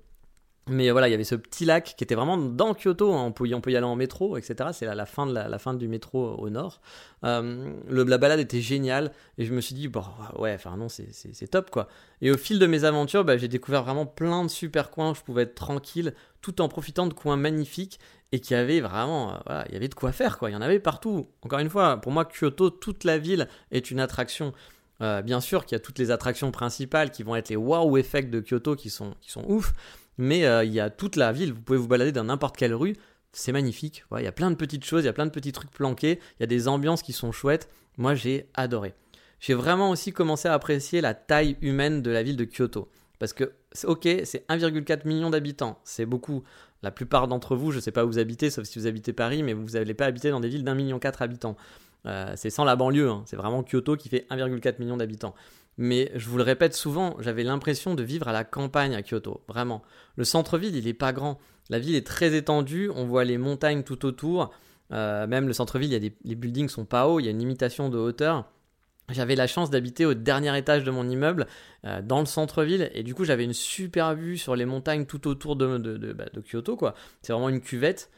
[0.69, 3.13] Mais voilà, il y avait ce petit lac qui était vraiment dans Kyoto.
[3.13, 3.23] Hein.
[3.25, 4.69] On, peut y, aller en métro, etc.
[4.73, 6.81] C'est la, la, fin de la, fin du métro au nord.
[7.23, 10.03] Euh, le, la balade était géniale et je me suis dit, bon,
[10.37, 11.87] ouais, enfin non, c'est top quoi.
[12.21, 15.15] Et au fil de mes aventures, bah, j'ai découvert vraiment plein de super coins où
[15.15, 17.99] je pouvais être tranquille tout en profitant de coins magnifiques
[18.31, 20.49] et qui avaient vraiment, euh, voilà, il y avait de quoi faire quoi.
[20.49, 21.29] Il y en avait partout.
[21.43, 24.53] Encore une fois, pour moi, Kyoto, toute la ville est une attraction.
[25.01, 27.97] Euh, bien sûr qu'il y a toutes les attractions principales qui vont être les wow
[27.97, 29.73] effects de Kyoto qui sont, qui sont ouf
[30.17, 32.73] mais euh, il y a toute la ville, vous pouvez vous balader dans n'importe quelle
[32.73, 32.95] rue,
[33.31, 35.51] c'est magnifique, il y a plein de petites choses, il y a plein de petits
[35.51, 38.93] trucs planqués, il y a des ambiances qui sont chouettes, moi j'ai adoré.
[39.39, 42.89] J'ai vraiment aussi commencé à apprécier la taille humaine de la ville de Kyoto.
[43.19, 43.53] Parce que,
[43.83, 46.43] ok, c'est 1,4 million d'habitants, c'est beaucoup.
[46.83, 49.13] La plupart d'entre vous, je ne sais pas où vous habitez, sauf si vous habitez
[49.13, 51.57] Paris, mais vous n'allez pas habiter dans des villes d'un million quatre habitants.
[52.05, 53.23] Euh, c'est sans la banlieue, hein.
[53.25, 55.33] c'est vraiment Kyoto qui fait 1,4 million d'habitants.
[55.77, 59.43] Mais je vous le répète souvent, j'avais l'impression de vivre à la campagne à Kyoto,
[59.47, 59.83] vraiment.
[60.15, 61.39] Le centre-ville, il n'est pas grand.
[61.69, 64.51] La ville est très étendue, on voit les montagnes tout autour.
[64.91, 67.89] Euh, même le centre-ville, il les buildings sont pas hauts, il y a une limitation
[67.89, 68.49] de hauteur.
[69.09, 71.47] J'avais la chance d'habiter au dernier étage de mon immeuble,
[71.85, 75.27] euh, dans le centre-ville, et du coup j'avais une super vue sur les montagnes tout
[75.27, 76.93] autour de, bah, Kyoto, quoi.
[77.21, 78.09] C'est vraiment une cuvette.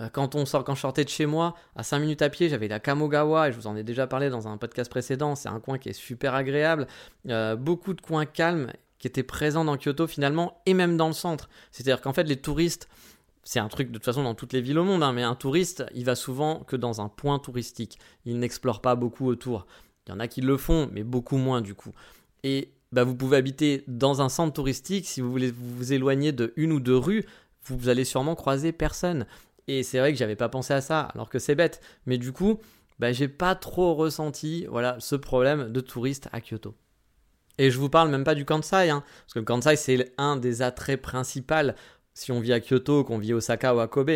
[0.00, 2.48] Euh, quand, on sort, quand je sortais de chez moi, à 5 minutes à pied,
[2.48, 5.48] j'avais la Kamogawa, et je vous en ai déjà parlé dans un podcast précédent, c'est
[5.48, 6.86] un coin qui est super agréable.
[7.28, 11.12] Euh, beaucoup de coins calmes qui étaient présents dans Kyoto finalement, et même dans le
[11.12, 11.48] centre.
[11.70, 12.88] C'est-à-dire qu'en fait, les touristes,
[13.44, 15.34] c'est un truc de toute façon dans toutes les villes au monde, hein, mais un
[15.34, 17.98] touriste, il va souvent que dans un point touristique.
[18.24, 19.66] Il n'explore pas beaucoup autour.
[20.06, 21.92] Il y en a qui le font, mais beaucoup moins du coup.
[22.42, 26.52] Et bah, vous pouvez habiter dans un centre touristique, si vous voulez vous éloigner de
[26.56, 27.24] une ou deux rues,
[27.64, 29.26] vous allez sûrement croiser personne.
[29.68, 31.80] Et c'est vrai que j'avais pas pensé à ça, alors que c'est bête.
[32.06, 32.58] Mais du coup,
[32.98, 36.74] bah, j'ai pas trop ressenti voilà, ce problème de touristes à Kyoto.
[37.58, 40.36] Et je vous parle même pas du Kansai, hein, parce que le Kansai c'est un
[40.36, 41.72] des attraits principaux
[42.14, 44.10] si on vit à Kyoto, qu'on vit à Osaka ou à Kobe.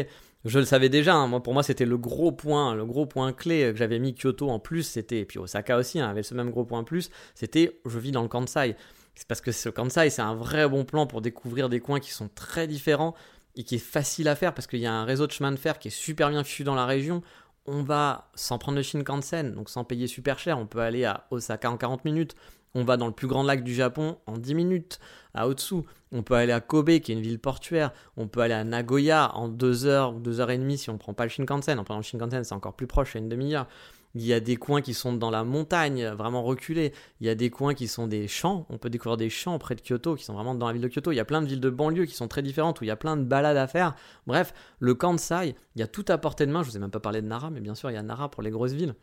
[0.44, 1.28] Je le savais déjà, hein.
[1.28, 4.48] moi, pour moi c'était le gros point, le gros point clé que j'avais mis Kyoto
[4.48, 7.80] en plus, c'était, et puis Osaka aussi hein, avait ce même gros point plus, c'était
[7.86, 8.76] je vis dans le Kansai.
[9.14, 12.10] C'est parce que ce Kansai c'est un vrai bon plan pour découvrir des coins qui
[12.10, 13.14] sont très différents,
[13.56, 15.56] et qui est facile à faire parce qu'il y a un réseau de chemin de
[15.56, 17.22] fer qui est super bien fichu dans la région.
[17.66, 21.26] On va sans prendre le Shinkansen, donc sans payer super cher, on peut aller à
[21.30, 22.34] Osaka en 40 minutes.
[22.74, 24.98] On va dans le plus grand lac du Japon en 10 minutes,
[25.34, 25.82] à Otsu.
[26.10, 27.92] On peut aller à Kobe, qui est une ville portuaire.
[28.16, 30.94] On peut aller à Nagoya en 2 heures ou 2 heures et demie si on
[30.94, 31.78] ne prend pas le Shinkansen.
[31.78, 33.66] En prenant le Shinkansen, c'est encore plus proche, c'est une demi-heure.
[34.14, 36.92] Il y a des coins qui sont dans la montagne, vraiment reculés.
[37.20, 38.66] Il y a des coins qui sont des champs.
[38.68, 40.88] On peut découvrir des champs près de Kyoto qui sont vraiment dans la ville de
[40.88, 41.12] Kyoto.
[41.12, 42.90] Il y a plein de villes de banlieue qui sont très différentes où il y
[42.90, 43.94] a plein de balades à faire.
[44.26, 46.62] Bref, le Kansai, il y a tout à portée de main.
[46.62, 48.30] Je vous ai même pas parlé de Nara, mais bien sûr, il y a Nara
[48.30, 48.94] pour les grosses villes.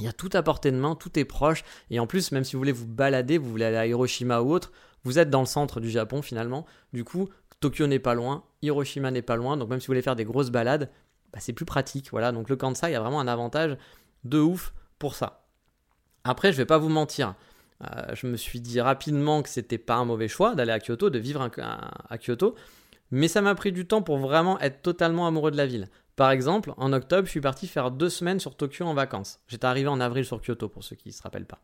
[0.00, 1.64] Il y a tout à portée de main, tout est proche.
[1.90, 4.52] Et en plus, même si vous voulez vous balader, vous voulez aller à Hiroshima ou
[4.52, 4.72] autre,
[5.04, 6.66] vous êtes dans le centre du Japon finalement.
[6.92, 7.28] Du coup,
[7.60, 9.56] Tokyo n'est pas loin, Hiroshima n'est pas loin.
[9.56, 10.90] Donc même si vous voulez faire des grosses balades,
[11.32, 12.10] bah, c'est plus pratique.
[12.12, 13.76] Voilà, donc le Kansai a vraiment un avantage
[14.28, 15.44] de ouf pour ça.
[16.24, 17.34] Après, je vais pas vous mentir.
[17.84, 21.10] Euh, je me suis dit rapidement que c'était pas un mauvais choix d'aller à Kyoto,
[21.10, 21.48] de vivre
[22.08, 22.54] à Kyoto,
[23.10, 25.88] mais ça m'a pris du temps pour vraiment être totalement amoureux de la ville.
[26.16, 29.38] Par exemple, en octobre, je suis parti faire deux semaines sur Tokyo en vacances.
[29.46, 31.60] J'étais arrivé en avril sur Kyoto, pour ceux qui ne se rappellent pas.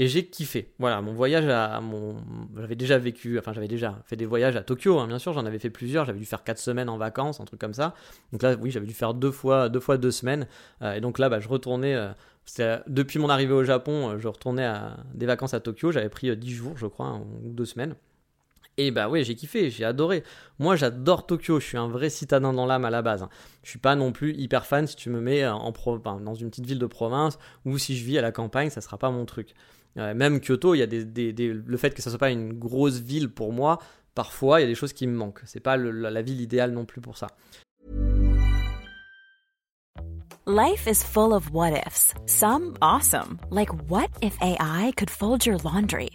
[0.00, 0.72] Et j'ai kiffé.
[0.80, 2.16] Voilà, mon voyage à mon.
[2.56, 5.46] J'avais déjà vécu, enfin, j'avais déjà fait des voyages à Tokyo, hein, bien sûr, j'en
[5.46, 6.04] avais fait plusieurs.
[6.04, 7.94] J'avais dû faire quatre semaines en vacances, un truc comme ça.
[8.32, 10.48] Donc là, oui, j'avais dû faire deux fois deux, fois deux semaines.
[10.82, 11.94] Euh, et donc là, bah, je retournais.
[11.94, 14.68] Euh, depuis mon arrivée au Japon, euh, je retournais
[15.14, 15.92] des vacances à Tokyo.
[15.92, 17.94] J'avais pris dix jours, je crois, ou deux semaines.
[18.76, 20.24] Et bah oui, j'ai kiffé, j'ai adoré.
[20.58, 23.24] Moi, j'adore Tokyo, je suis un vrai citadin dans l'âme à la base.
[23.62, 25.72] Je suis pas non plus hyper fan si tu me mets en
[26.20, 28.98] dans une petite ville de province ou si je vis à la campagne, ça sera
[28.98, 29.54] pas mon truc.
[29.96, 33.28] Même Kyoto, il y a des, le fait que ça soit pas une grosse ville
[33.28, 33.78] pour moi,
[34.14, 35.42] parfois il y a des choses qui me manquent.
[35.44, 37.28] C'est pas la ville idéale non plus pour ça.
[40.46, 42.12] Life is full of what ifs.
[42.26, 46.10] Some awesome, like what if AI could fold your laundry?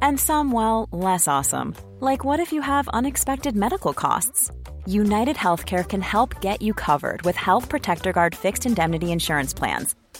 [0.00, 1.74] And some, well, less awesome.
[2.00, 4.50] Like what if you have unexpected medical costs?
[4.86, 9.94] United Healthcare can help get you covered with Health Protector Guard fixed indemnity insurance plans.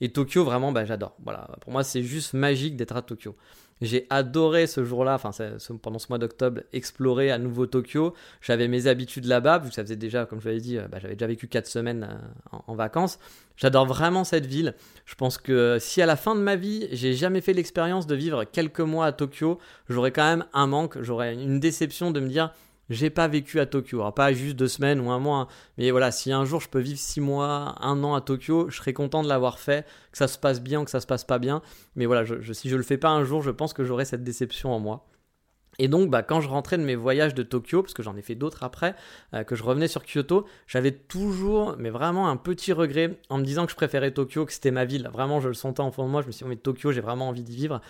[0.00, 1.16] Et Tokyo, vraiment, bah, j'adore.
[1.24, 1.48] Voilà.
[1.60, 3.34] Pour moi, c'est juste magique d'être à Tokyo.
[3.82, 5.30] J'ai adoré ce jour-là, enfin
[5.82, 8.14] pendant ce mois d'octobre, explorer à nouveau Tokyo.
[8.40, 10.98] J'avais mes habitudes là-bas, vu que ça faisait déjà, comme je l'avais dit, euh, bah,
[10.98, 13.18] j'avais déjà vécu 4 semaines euh, en, vacances.
[13.58, 14.74] J'adore vraiment cette ville.
[15.04, 18.14] Je pense que si à la fin de ma vie, j'ai jamais fait l'expérience de
[18.14, 19.58] vivre quelques mois à Tokyo,
[19.90, 22.54] j'aurais quand même un manque, j'aurais une déception de me dire
[22.90, 24.00] j'ai pas vécu à Tokyo.
[24.00, 25.48] Alors, pas juste deux semaines ou un mois, hein.
[25.78, 28.76] mais voilà, si un jour je peux vivre six mois, un an à Tokyo, je
[28.76, 31.38] serais content de l'avoir fait, que ça se passe bien que ça se passe pas
[31.38, 31.62] bien.
[31.96, 34.24] Mais voilà, je, si je le fais pas un jour, je pense que j'aurai cette
[34.24, 35.06] déception en moi.
[35.78, 38.22] Et donc, bah, quand je rentrais de mes voyages de Tokyo, parce que j'en ai
[38.22, 38.94] fait d'autres après,
[39.34, 43.44] euh, que je revenais sur Kyoto, j'avais toujours, mais vraiment un petit regret en me
[43.44, 45.08] disant que je préférais Tokyo, que c'était ma ville.
[45.12, 46.22] Vraiment, je le sentais en fond de moi.
[46.22, 47.80] Je me suis dit, oh, mais Tokyo, j'ai vraiment envie d'y vivre.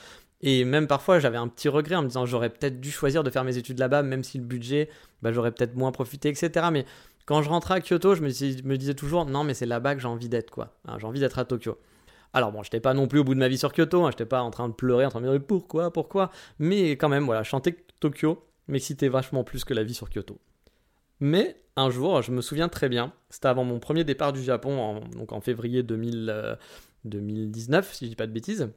[0.42, 3.30] Et même parfois, j'avais un petit regret en me disant j'aurais peut-être dû choisir de
[3.30, 4.90] faire mes études là-bas, même si le budget,
[5.22, 6.68] bah, j'aurais peut-être moins profité, etc.
[6.70, 6.84] Mais
[7.24, 10.08] quand je rentrais à Kyoto, je me, disais toujours non, mais c'est là-bas que j'ai
[10.08, 10.74] envie d'être, quoi.
[10.86, 11.78] Hein, j'ai envie d'être à Tokyo.
[12.32, 14.26] Alors bon, j'étais pas non plus au bout de ma vie sur Kyoto, hein, j'étais
[14.26, 16.30] pas en train de pleurer, en train de me dire pourquoi, pourquoi?
[16.58, 20.38] Mais quand même, voilà, chanter Tokyo m'excitait vachement plus que la vie sur Kyoto.
[21.20, 25.00] Mais un jour, je me souviens très bien, c'était avant mon premier départ du Japon,
[25.16, 26.58] donc en février 2000,
[27.06, 28.68] 2019, euh, si je dis pas de bêtises.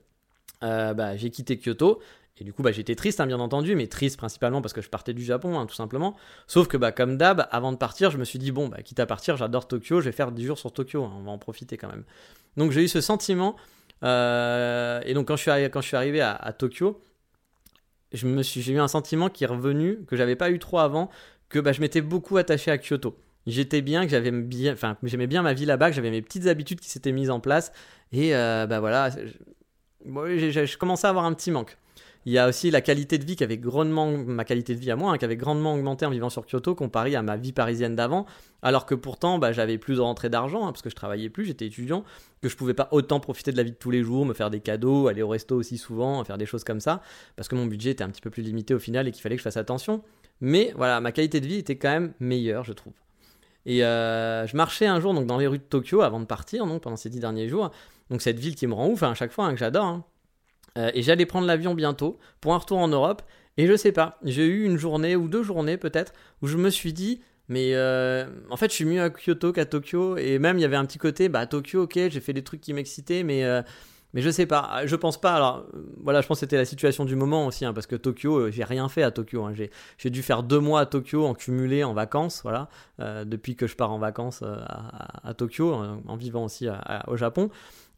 [0.63, 2.01] Euh, bah, j'ai quitté Kyoto.
[2.39, 4.89] Et du coup, bah, j'étais triste, hein, bien entendu, mais triste principalement parce que je
[4.89, 6.15] partais du Japon, hein, tout simplement.
[6.47, 8.99] Sauf que, bah, comme d'hab, avant de partir, je me suis dit, bon, bah, quitte
[8.99, 11.37] à partir, j'adore Tokyo, je vais faire 10 jours sur Tokyo, hein, on va en
[11.37, 12.05] profiter quand même.
[12.55, 13.57] Donc j'ai eu ce sentiment,
[14.03, 17.01] euh, et donc quand je suis arrivé, quand je suis arrivé à, Tokyo,
[18.13, 20.79] je me suis, j'ai eu un sentiment qui est revenu, que j'avais pas eu trop
[20.79, 21.09] avant,
[21.49, 23.17] que bah, je m'étais beaucoup attaché à Kyoto.
[23.47, 26.47] J'étais bien, que j'avais bien, enfin, j'aimais bien ma vie là-bas, que j'avais mes petites
[26.47, 27.73] habitudes qui s'étaient mises en place,
[28.13, 29.09] et euh, bah voilà,
[30.77, 31.77] commençais à avoir un petit manque.
[32.25, 34.91] Il y a aussi la qualité de vie qui avait grandement, ma qualité de vie
[34.91, 37.53] à moi, hein, qui avait grandement augmenté en vivant sur Kyoto comparé à ma vie
[37.53, 38.25] parisienne d'avant,
[38.61, 41.45] alors que pourtant bah, j'avais plus de rentrée d'argent, hein, parce que je travaillais plus,
[41.45, 42.03] j'étais étudiant,
[42.41, 44.49] que je pouvais pas autant profiter de la vie de tous les jours, me faire
[44.49, 47.01] des cadeaux, aller au resto aussi souvent, faire des choses comme ça,
[47.37, 49.35] parce que mon budget était un petit peu plus limité au final et qu'il fallait
[49.35, 50.03] que je fasse attention.
[50.41, 52.93] Mais voilà, ma qualité de vie était quand même meilleure, je trouve.
[53.69, 56.65] Et euh, je marchais un jour donc dans les rues de Tokyo avant de partir,
[56.65, 57.69] donc pendant ces dix derniers jours,
[58.09, 59.85] donc cette ville qui me rend ouf hein, à chaque fois, hein, que j'adore.
[59.85, 60.05] Hein.
[60.79, 63.21] Euh, et j'allais prendre l'avion bientôt pour un retour en Europe.
[63.57, 66.71] Et je sais pas, j'ai eu une journée ou deux journées peut-être où je me
[66.71, 70.17] suis dit, Mais euh, en fait, je suis mieux à Kyoto qu'à Tokyo.
[70.17, 72.43] Et même, il y avait un petit côté, bah, à Tokyo, ok, j'ai fait des
[72.43, 73.43] trucs qui m'excitaient, mais,
[74.13, 74.81] mais je sais pas.
[74.85, 75.33] Je pense pas.
[75.33, 77.95] Alors, euh, voilà, je pense que c'était la situation du moment aussi, hein, parce que
[77.95, 79.43] Tokyo, j'ai rien fait à Tokyo.
[79.43, 79.53] Hein.
[79.97, 82.69] J'ai dû faire deux mois à Tokyo en cumulé en vacances, voilà,
[83.25, 86.67] depuis que je pars en vacances à, Tokyo, en, vivant aussi
[87.07, 87.49] au Japon.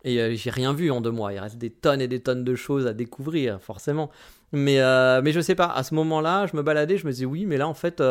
[0.04, 1.32] Et j'ai rien vu en deux mois.
[1.34, 4.10] Il reste des tonnes et des tonnes de choses à découvrir, forcément.
[4.52, 4.80] Mais,
[5.22, 7.58] mais je sais pas, à ce moment-là, je me baladais, je me disais oui, mais
[7.58, 8.02] là, en fait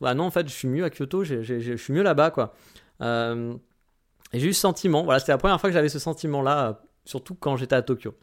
[0.00, 2.54] bah non, en fait, je suis mieux à Kyoto, je suis mieux là-bas, quoi.
[4.34, 6.68] Euh, et j'ai eu ce sentiment, voilà, c'était la première fois que j'avais ce sentiment-là,
[6.68, 6.72] euh,
[7.04, 8.14] surtout quand j'étais à Tokyo.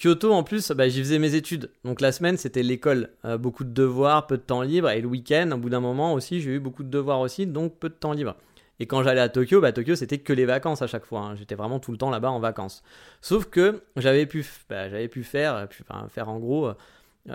[0.00, 1.70] Kyoto, en plus, bah, j'y faisais mes études.
[1.84, 3.10] Donc la semaine, c'était l'école.
[3.26, 4.88] Euh, beaucoup de devoirs, peu de temps libre.
[4.88, 7.78] Et le week-end, au bout d'un moment aussi, j'ai eu beaucoup de devoirs aussi, donc
[7.78, 8.36] peu de temps libre.
[8.78, 11.20] Et quand j'allais à Tokyo, bah, Tokyo, c'était que les vacances à chaque fois.
[11.20, 11.34] Hein.
[11.36, 12.82] J'étais vraiment tout le temps là-bas en vacances.
[13.20, 16.70] Sauf que j'avais pu, bah, pu faire, pu, faire en gros
[17.28, 17.34] euh,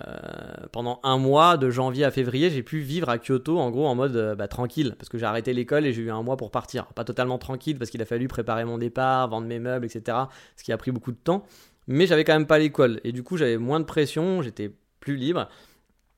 [0.71, 3.95] pendant un mois, de janvier à février, j'ai pu vivre à Kyoto en gros en
[3.95, 6.51] mode euh, bah, tranquille, parce que j'ai arrêté l'école et j'ai eu un mois pour
[6.51, 6.85] partir.
[6.87, 10.17] Pas totalement tranquille, parce qu'il a fallu préparer mon départ, vendre mes meubles, etc.
[10.55, 11.45] Ce qui a pris beaucoup de temps.
[11.87, 12.99] Mais j'avais quand même pas l'école.
[13.03, 15.47] Et du coup, j'avais moins de pression, j'étais plus libre.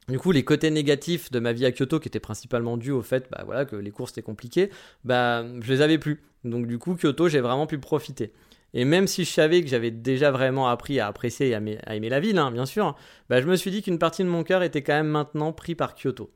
[0.08, 3.02] Du coup, les côtés négatifs de ma vie à Kyoto, qui étaient principalement dus au
[3.02, 4.70] fait bah, voilà, que les cours étaient compliqués,
[5.04, 6.24] bah, je les avais plus.
[6.46, 8.32] Donc du coup, Kyoto, j'ai vraiment pu profiter.
[8.74, 12.10] Et même si je savais que j'avais déjà vraiment appris à apprécier et à aimer,
[12.10, 12.96] la ville, hein, bien sûr,
[13.30, 15.76] bah, je me suis dit qu'une partie de mon cœur était quand même maintenant pris
[15.76, 16.30] par Kyoto.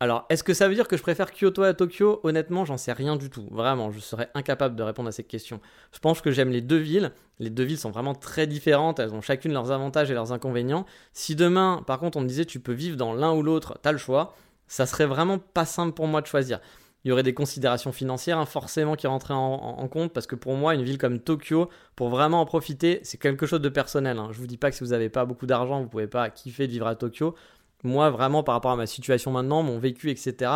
[0.00, 2.18] Alors, est-ce que ça veut dire que je préfère Kyoto à Tokyo?
[2.24, 3.46] Honnêtement, j'en sais rien du tout.
[3.52, 5.60] Vraiment, je serais incapable de répondre à cette question.
[5.92, 7.12] Je pense que j'aime les deux villes.
[7.38, 8.98] Les deux villes sont vraiment très différentes.
[8.98, 10.86] Elles ont chacune leurs avantages et leurs inconvénients.
[11.12, 13.92] Si demain, par contre, on me disait tu peux vivre dans l'un ou l'autre, t'as
[13.92, 14.34] le choix,
[14.66, 16.58] ça serait vraiment pas simple pour moi de choisir
[17.04, 20.54] il y aurait des considérations financières hein, forcément qui rentraient en, compte parce que pour
[20.54, 24.28] moi une ville comme Tokyo pour vraiment en profiter c'est quelque chose de personnel hein.
[24.32, 26.66] je vous dis pas que si vous n'avez pas beaucoup d'argent vous pouvez pas kiffer
[26.66, 27.34] de vivre à Tokyo
[27.82, 30.50] moi vraiment par rapport à ma situation maintenant mon vécu etc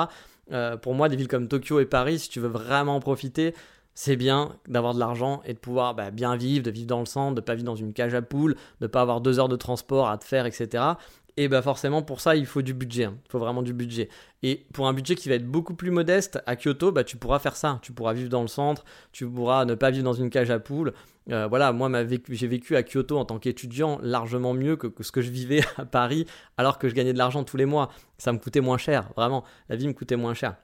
[0.53, 3.55] euh, pour moi des villes comme Tokyo et Paris si tu veux vraiment en profiter
[3.95, 7.07] c'est bien d'avoir de l'argent et de pouvoir bah, bien vivre, de vivre dans le
[7.07, 9.57] centre, de pas vivre dans une cage à poules, de pas avoir deux heures de
[9.57, 10.97] transport à te faire, etc
[11.37, 13.19] et bah forcément pour ça il faut du budget, hein.
[13.27, 14.09] il faut vraiment du budget.
[14.43, 17.39] Et pour un budget qui va être beaucoup plus modeste à Kyoto, bah tu pourras
[17.39, 20.31] faire ça, tu pourras vivre dans le centre, tu pourras ne pas vivre dans une
[20.31, 20.93] cage à poules.
[21.31, 21.91] Euh, voilà, moi
[22.31, 25.63] j'ai vécu à Kyoto en tant qu'étudiant largement mieux que, que, ce que je vivais
[25.77, 27.91] à Paris alors que je gagnais de l'argent tous les mois.
[28.19, 30.57] Ça me coûtait moins cher, vraiment, la vie me coûtait moins cher.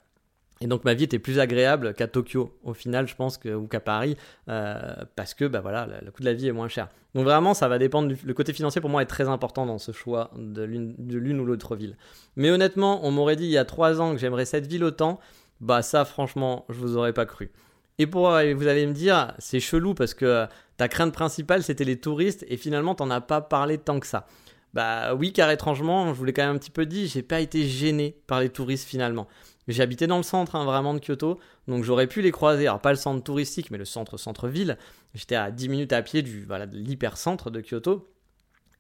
[0.63, 3.81] Et donc ma vie était plus agréable qu'à Tokyo au final, je pense, ou qu'à
[3.81, 4.17] Paris,
[4.49, 6.89] euh, parce que bah voilà, le, coût de la vie est moins cher.
[7.15, 8.15] Donc vraiment, ça va dépendre.
[8.25, 11.75] le côté financier pour moi est très important dans ce choix de l'une, ou l'autre
[11.75, 11.97] ville.
[12.37, 15.19] Mais honnêtement, on m'aurait dit il y a trois ans que j'aimerais cette ville autant.
[15.61, 17.51] Bah ça, franchement, je vous aurais pas cru.
[17.99, 20.47] Et pour vous allez me dire, c'est chelou parce que
[20.77, 24.27] ta crainte principale c'était les touristes et finalement t'en as pas parlé tant que ça.
[24.75, 27.41] Bah oui, car étrangement, je vous l'ai quand même un petit peu dit, j'ai pas
[27.41, 29.29] été gêné par les touristes finalement.
[29.69, 32.67] J'habitais dans le centre hein, vraiment de Kyoto, donc j'aurais pu les croiser.
[32.67, 34.77] Alors pas le centre touristique, mais le centre centre-ville.
[35.15, 38.09] J'étais à 10 minutes à pied du voilà, de l'hypercentre de Kyoto.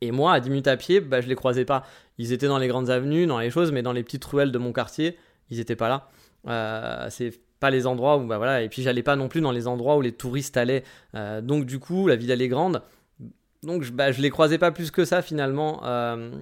[0.00, 1.84] Et moi, à 10 minutes à pied, bah, je les croisais pas.
[2.18, 4.58] Ils étaient dans les grandes avenues, dans les choses, mais dans les petites ruelles de
[4.58, 5.16] mon quartier,
[5.50, 6.08] ils étaient pas là.
[6.48, 9.52] Euh, c'est pas les endroits où, bah voilà, et puis j'allais pas non plus dans
[9.52, 10.82] les endroits où les touristes allaient.
[11.14, 12.82] Euh, donc du coup, la ville elle est grande.
[13.62, 15.80] Donc bah, je les croisais pas plus que ça finalement.
[15.84, 16.32] Euh,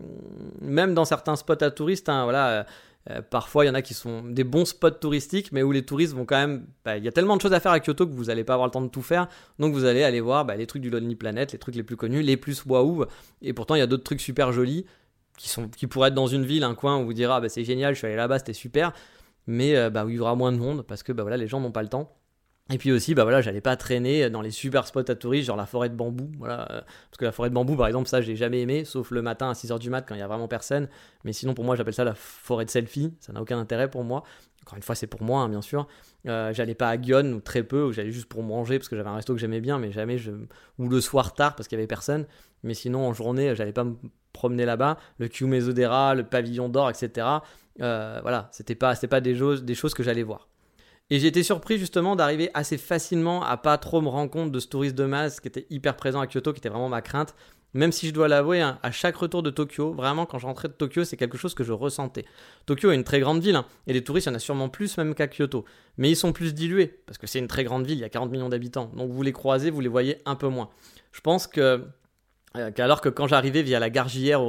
[0.62, 2.64] même dans certains spots à touristes, hein, voilà
[3.08, 5.84] euh, parfois, il y en a qui sont des bons spots touristiques, mais où les
[5.84, 6.66] touristes vont quand même.
[6.84, 8.54] Bah, il y a tellement de choses à faire à Kyoto que vous n'allez pas
[8.54, 9.28] avoir le temps de tout faire.
[9.58, 11.96] Donc, vous allez aller voir bah, les trucs du Lonely Planet, les trucs les plus
[11.96, 13.06] connus, les plus waouh.
[13.40, 14.84] Et pourtant, il y a d'autres trucs super jolis
[15.38, 17.48] qui, sont, qui pourraient être dans une ville, un coin où vous direz ah, bah,
[17.48, 18.92] c'est génial, je suis allé là-bas, c'était super.
[19.46, 21.48] Mais euh, bah, où il y aura moins de monde parce que bah, voilà, les
[21.48, 22.14] gens n'ont pas le temps.
[22.72, 25.56] Et puis aussi, bah voilà, j'allais pas traîner dans les super spots à touristes, genre
[25.56, 26.66] la forêt de bambou, voilà.
[26.66, 29.50] Parce que la forêt de bambou, par exemple, ça, j'ai jamais aimé, sauf le matin
[29.50, 30.88] à 6h du mat quand il y a vraiment personne.
[31.24, 34.04] Mais sinon, pour moi, j'appelle ça la forêt de selfie, ça n'a aucun intérêt pour
[34.04, 34.22] moi.
[34.62, 35.88] Encore une fois, c'est pour moi, hein, bien sûr.
[36.28, 38.96] Euh, j'allais pas à Gion, ou très peu, ou j'allais juste pour manger, parce que
[38.96, 40.16] j'avais un resto que j'aimais bien, mais jamais.
[40.78, 42.26] Ou le soir tard, parce qu'il y avait personne.
[42.62, 43.96] Mais sinon, en journée, j'allais pas me
[44.33, 44.96] promener là-bas.
[45.18, 47.26] Le Kyumezodera, le pavillon d'or, etc.
[47.80, 50.48] Euh, voilà, c'était pas, pas des, choses, des choses que j'allais voir.
[51.10, 54.60] Et j'ai été surpris justement d'arriver assez facilement à pas trop me rendre compte de
[54.60, 57.34] ce touriste de masse qui était hyper présent à Kyoto, qui était vraiment ma crainte.
[57.72, 60.68] Même si je dois l'avouer, hein, à chaque retour de Tokyo, vraiment quand je rentrais
[60.68, 62.24] de Tokyo, c'est quelque chose que je ressentais.
[62.66, 64.68] Tokyo est une très grande ville, hein, et les touristes, il y en a sûrement
[64.68, 65.64] plus même qu'à Kyoto.
[65.96, 68.08] Mais ils sont plus dilués, parce que c'est une très grande ville, il y a
[68.08, 68.90] 40 millions d'habitants.
[68.96, 70.70] Donc vous les croisez, vous les voyez un peu moins.
[71.12, 71.84] Je pense que
[72.54, 74.40] alors que quand j'arrivais via la gare JR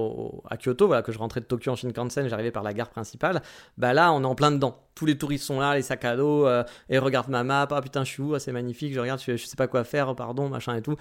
[0.50, 3.42] à Kyoto, voilà, que je rentrais de Tokyo en Shinkansen, j'arrivais par la gare principale,
[3.78, 4.88] bah là on est en plein dedans.
[4.96, 7.82] Tous les touristes sont là, les sacs à dos, euh, et regarde ma map, ah
[7.82, 10.50] putain je suis où, ah, c'est magnifique, je regarde, je, sais pas quoi faire, pardon,
[10.50, 10.96] machin et tout.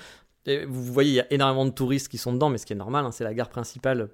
[0.47, 2.77] Vous voyez, il y a énormément de touristes qui sont dedans, mais ce qui est
[2.77, 4.09] normal, hein, c'est la gare principale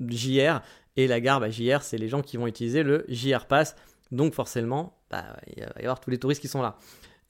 [0.00, 0.60] JR,
[0.96, 3.76] Et la gare, bah, JR, c'est les gens qui vont utiliser le JR Pass.
[4.10, 5.24] Donc forcément, bah,
[5.56, 6.76] il va y avoir tous les touristes qui sont là.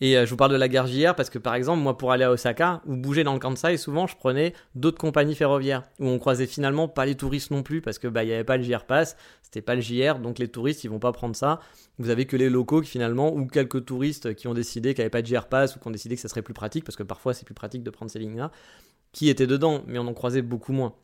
[0.02, 2.10] Et euh, je vous parle de la gare JR parce que par exemple, moi pour
[2.10, 6.08] aller à Osaka ou bouger dans le Kansai, souvent je prenais d'autres compagnies ferroviaires où
[6.08, 8.56] on croisait finalement pas les touristes non plus parce que bah il y avait pas
[8.56, 11.60] le JR Pass, c'était pas le JR, donc les touristes ils vont pas prendre ça.
[11.98, 15.04] Vous avez que les locaux qui finalement ou quelques touristes qui ont décidé qu'il n'y
[15.04, 16.96] avait pas de JR Pass ou qui ont décidé que ça serait plus pratique parce
[16.96, 18.50] que parfois c'est plus pratique de prendre ces lignes-là,
[19.12, 20.96] qui étaient dedans, mais on en croisait beaucoup moins.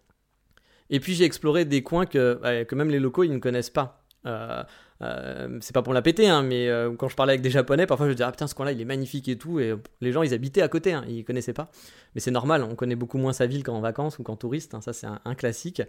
[0.90, 4.02] Et puis j'ai exploré des coins que, que même les locaux ils ne connaissent pas.
[4.26, 4.64] Euh,
[5.00, 7.86] euh, c'est pas pour la péter, hein, mais euh, quand je parlais avec des japonais,
[7.86, 10.22] parfois je disais ah putain ce coin-là il est magnifique et tout, et les gens
[10.22, 11.70] ils habitaient à côté, hein, ils connaissaient pas.
[12.18, 14.80] Mais c'est normal, on connaît beaucoup moins sa ville qu'en vacances ou qu'en touriste, hein,
[14.80, 15.82] ça c'est un, classique.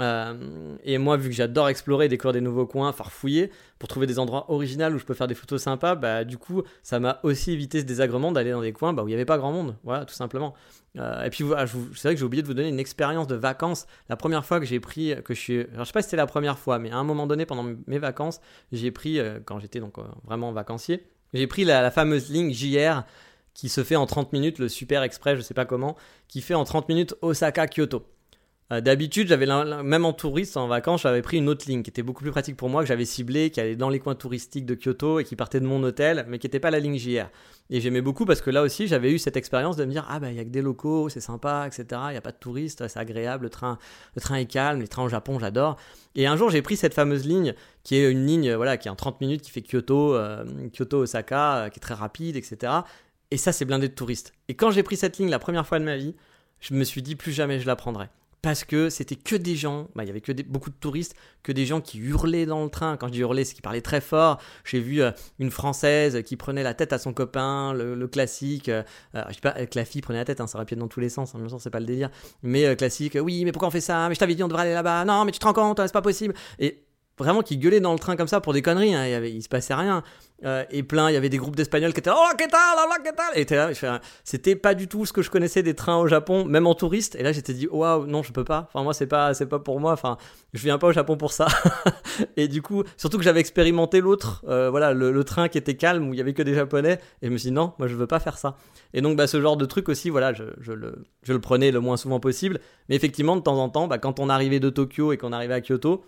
[0.00, 4.20] Euh, et moi, vu que j'adore explorer, découvrir des nouveaux coins, farfouiller, pour trouver des
[4.20, 7.50] endroits originaux où je peux faire des photos sympas, bah du coup, ça m'a aussi
[7.50, 9.74] évité ce désagrément d'aller dans des coins bah, où il n'y avait pas grand monde,
[9.82, 10.54] voilà, tout simplement.
[10.96, 13.34] Euh, et puis voilà, c'est vrai que j'ai oublié de vous donner une expérience de
[13.34, 13.88] vacances.
[14.08, 16.28] La première fois que j'ai pris, que je suis, je sais pas si c'était la
[16.28, 19.80] première fois, mais à un moment donné pendant mes vacances, j'ai pris, euh, quand j'étais
[19.80, 23.02] donc vraiment vacancier, j'ai pris la, la fameuse ligne JR
[23.54, 25.96] qui se fait en 30 minutes, le Super Express, je sais pas comment,
[26.28, 28.04] qui fait en 30 minutes Osaka-Kyoto.
[28.72, 32.02] Euh, d'habitude, j'avais même en touriste, en vacances, j'avais pris une autre ligne qui était
[32.02, 34.74] beaucoup plus pratique pour moi, que j'avais ciblée, qui allait dans les coins touristiques de
[34.74, 37.26] Kyoto et qui partait de mon hôtel, mais qui n'était pas la ligne JR.
[37.68, 40.18] Et j'aimais beaucoup parce que là aussi, j'avais eu cette expérience de me dire ah
[40.18, 42.00] bah il y a que des locaux, c'est sympa, etc.
[42.08, 43.78] Il n'y a pas de touristes, c'est agréable, le train,
[44.14, 45.76] le train est calme, les trains au Japon, j'adore.
[46.14, 48.90] Et un jour, j'ai pris cette fameuse ligne qui est une ligne voilà qui est
[48.90, 52.72] en 30 minutes, qui fait Kyoto, euh, Kyoto Osaka, euh, qui est très rapide, etc.
[53.34, 54.32] Et ça, c'est blindé de touristes.
[54.46, 56.14] Et quand j'ai pris cette ligne la première fois de ma vie,
[56.60, 58.08] je me suis dit plus jamais je la prendrai
[58.42, 61.50] parce que c'était que des gens, bah, il y avait que beaucoup de touristes, que
[61.50, 62.96] des gens qui hurlaient dans le train.
[62.96, 64.38] Quand je dis hurler, c'est qu'ils parlaient très fort.
[64.64, 68.68] J'ai vu euh, une française qui prenait la tête à son copain, le, classique.
[68.68, 71.00] Euh, je sais pas que la fille prenait la tête, hein, ça être dans tous
[71.00, 71.34] les sens.
[71.34, 72.10] En même temps, c'est pas le délire.
[72.44, 74.08] Mais euh, classique, oui, mais pourquoi on fait ça?
[74.08, 75.04] Mais je t'avais dit on devrait aller là-bas.
[75.06, 76.34] Non, mais tu te rends compte, hein, c'est pas possible.
[76.60, 76.84] Et
[77.18, 78.94] vraiment qui gueulaient dans le train comme ça pour des conneries.
[78.94, 79.06] Hein.
[79.06, 80.02] Il, y se passait rien.
[80.44, 84.00] Euh, et plein, il y avait des groupes d'Espagnols qui étaient là, oh, que là,
[84.24, 87.14] c'était pas du tout ce que je connaissais des trains au Japon, même en touriste.
[87.14, 88.68] Et là, j'étais dit, waouh, non, je peux pas.
[88.68, 89.92] Enfin, moi, c'est pas, c'est pas pour moi.
[89.92, 90.18] Enfin,
[90.52, 91.46] je viens pas au Japon pour ça.
[92.36, 96.08] et du coup, surtout que j'avais expérimenté l'autre, euh, voilà, le, train qui était calme
[96.08, 97.00] où il y avait que des Japonais.
[97.22, 98.56] Et je me suis dit, non, moi, je veux pas faire ça.
[98.92, 101.70] Et donc, bah, ce genre de truc aussi, voilà, je, je, le, je le prenais
[101.70, 102.60] le moins souvent possible.
[102.88, 105.54] Mais effectivement, de temps en temps, bah, quand on arrivait de Tokyo et qu'on arrivait
[105.54, 106.04] à Kyoto,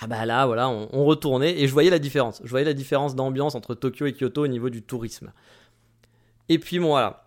[0.00, 2.40] ah bah là, voilà, on, retournait et je voyais la différence.
[2.44, 5.32] Je voyais la différence d'ambiance entre Tokyo et Kyoto au niveau du tourisme.
[6.48, 7.25] Et puis bon, voilà.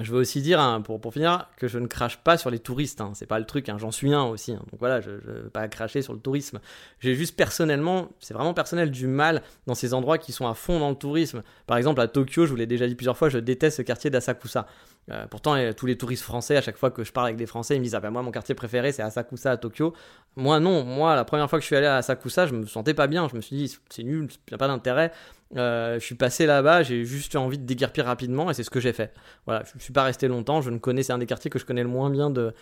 [0.00, 2.58] Je veux aussi dire, hein, pour, pour finir, que je ne crache pas sur les
[2.58, 3.00] touristes.
[3.00, 3.12] Hein.
[3.14, 3.76] C'est pas le truc, hein.
[3.78, 4.52] j'en suis un aussi.
[4.52, 6.58] Donc voilà, je ne veux pas cracher sur le tourisme.
[6.98, 10.80] J'ai juste personnellement, c'est vraiment personnel, du mal dans ces endroits qui sont à fond
[10.80, 11.44] dans le tourisme.
[11.66, 14.10] Par exemple, à Tokyo, je vous l'ai déjà dit plusieurs fois, je déteste ce quartier
[14.10, 14.66] d'Asakusa.
[15.10, 17.76] Euh, pourtant, tous les touristes français, à chaque fois que je parle avec des Français,
[17.76, 19.92] ils me disent Ah ben moi, mon quartier préféré, c'est Asakusa à Tokyo.
[20.36, 20.82] Moi, non.
[20.82, 23.28] Moi, la première fois que je suis allé à Asakusa, je me sentais pas bien.
[23.28, 25.12] Je me suis dit C'est nul, il n'y a pas d'intérêt.
[25.56, 28.80] Euh, je suis passé là-bas, j'ai juste envie de déguerpir rapidement et c'est ce que
[28.80, 29.12] j'ai fait.
[29.46, 31.58] Voilà, je ne suis pas resté longtemps, je ne connais, c'est un des quartiers que
[31.58, 32.54] je connais le moins bien de,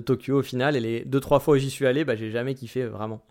[0.00, 2.54] Tokyo au final et les deux trois fois où j'y suis allé, bah, j'ai jamais
[2.54, 3.22] kiffé vraiment.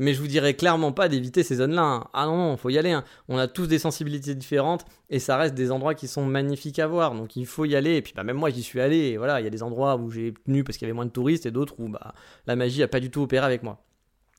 [0.00, 1.82] Mais je vous dirais clairement pas d'éviter ces zones-là.
[1.82, 2.08] Hein.
[2.12, 2.92] Ah non, non, faut y aller.
[2.92, 3.02] Hein.
[3.28, 6.86] On a tous des sensibilités différentes et ça reste des endroits qui sont magnifiques à
[6.86, 7.16] voir.
[7.16, 7.96] Donc il faut y aller.
[7.96, 8.96] Et puis bah, même moi, j'y suis allé.
[8.96, 11.04] Et voilà, il y a des endroits où j'ai tenu parce qu'il y avait moins
[11.04, 12.14] de touristes et d'autres où bah,
[12.46, 13.82] la magie a pas du tout opéré avec moi.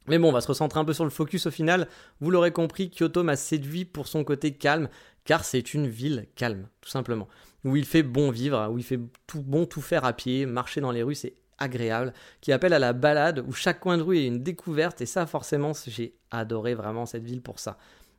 [0.08, 1.88] Mais bon, on va se recentrer un peu sur le focus au final.
[2.20, 4.90] Vous l'aurez compris, Kyoto m'a séduit pour son côté calme,
[5.24, 7.28] car c'est une ville calme, tout simplement.
[7.64, 10.82] Où il fait bon vivre, où il fait tout bon tout faire à pied, marcher
[10.82, 14.18] dans les rues, c'est agréable, qui appelle à la balade, où chaque coin de rue
[14.18, 17.78] est une découverte, et ça forcément, j'ai adoré vraiment cette ville pour ça.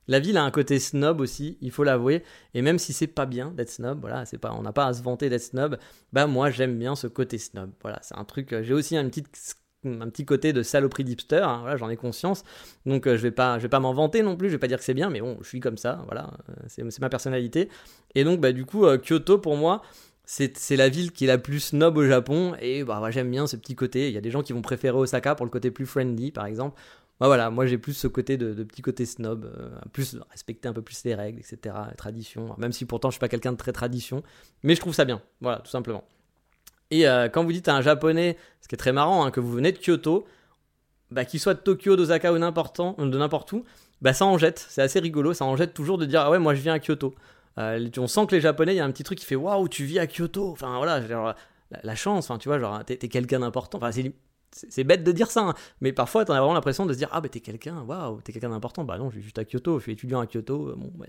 [0.08, 2.22] La ville a un côté snob aussi, il faut l'avouer,
[2.54, 4.92] et même si c'est pas bien d'être snob, voilà, c'est pas, on n'a pas à
[4.92, 5.78] se vanter d'être snob,
[6.12, 9.28] bah moi j'aime bien ce côté snob, voilà, c'est un truc, j'ai aussi une petite
[9.84, 12.44] un petit côté de saloperie d'hipster, hein, voilà, j'en ai conscience.
[12.86, 14.84] Donc euh, je vais vais pas m'en vanter non plus, je vais pas dire que
[14.84, 17.68] c'est bien, mais bon, je suis comme ça, voilà, euh, c'est ma personnalité.
[18.14, 19.82] Et donc bah du coup euh, Kyoto pour moi,
[20.24, 23.56] c'est la ville qui est la plus snob au Japon et bah, j'aime bien ce
[23.56, 24.08] petit côté.
[24.08, 26.46] Il y a des gens qui vont préférer Osaka pour le côté plus friendly par
[26.46, 26.80] exemple.
[27.18, 29.50] Bah, voilà, moi j'ai plus ce côté de, petit côté snob,
[29.92, 32.54] plus respecter un peu plus les règles, etc., les traditions.
[32.58, 34.22] Même si pourtant je suis pas quelqu'un de très tradition,
[34.62, 35.20] mais je trouve ça bien.
[35.40, 36.04] Voilà, tout simplement.
[36.90, 39.40] Et euh, quand vous dites à un japonais, ce qui est très marrant, hein, que
[39.40, 40.26] vous venez de Kyoto,
[41.10, 43.64] bah, qu'il soit de Tokyo, d'Osaka ou de n'importe où,
[44.00, 44.64] bah ça en jette.
[44.68, 46.78] C'est assez rigolo, ça en jette toujours de dire ah ouais moi je viens à
[46.78, 47.14] Kyoto.
[47.58, 49.68] Euh, on sent que les Japonais, il y a un petit truc qui fait waouh,
[49.68, 50.50] tu vis à Kyoto.
[50.50, 51.00] Enfin voilà,
[51.82, 53.78] la, chance, enfin, tu vois, genre t'es, quelqu'un d'important.
[53.78, 53.90] Enfin,
[54.52, 55.54] c'est, bête de dire ça, hein.
[55.80, 58.32] mais parfois t'en as vraiment l'impression de se dire ah bah t'es quelqu'un, waouh, t'es
[58.32, 58.84] quelqu'un d'important.
[58.84, 60.74] Bah non, je suis juste à Kyoto, je suis étudiant à Kyoto.
[60.94, 61.06] Bah,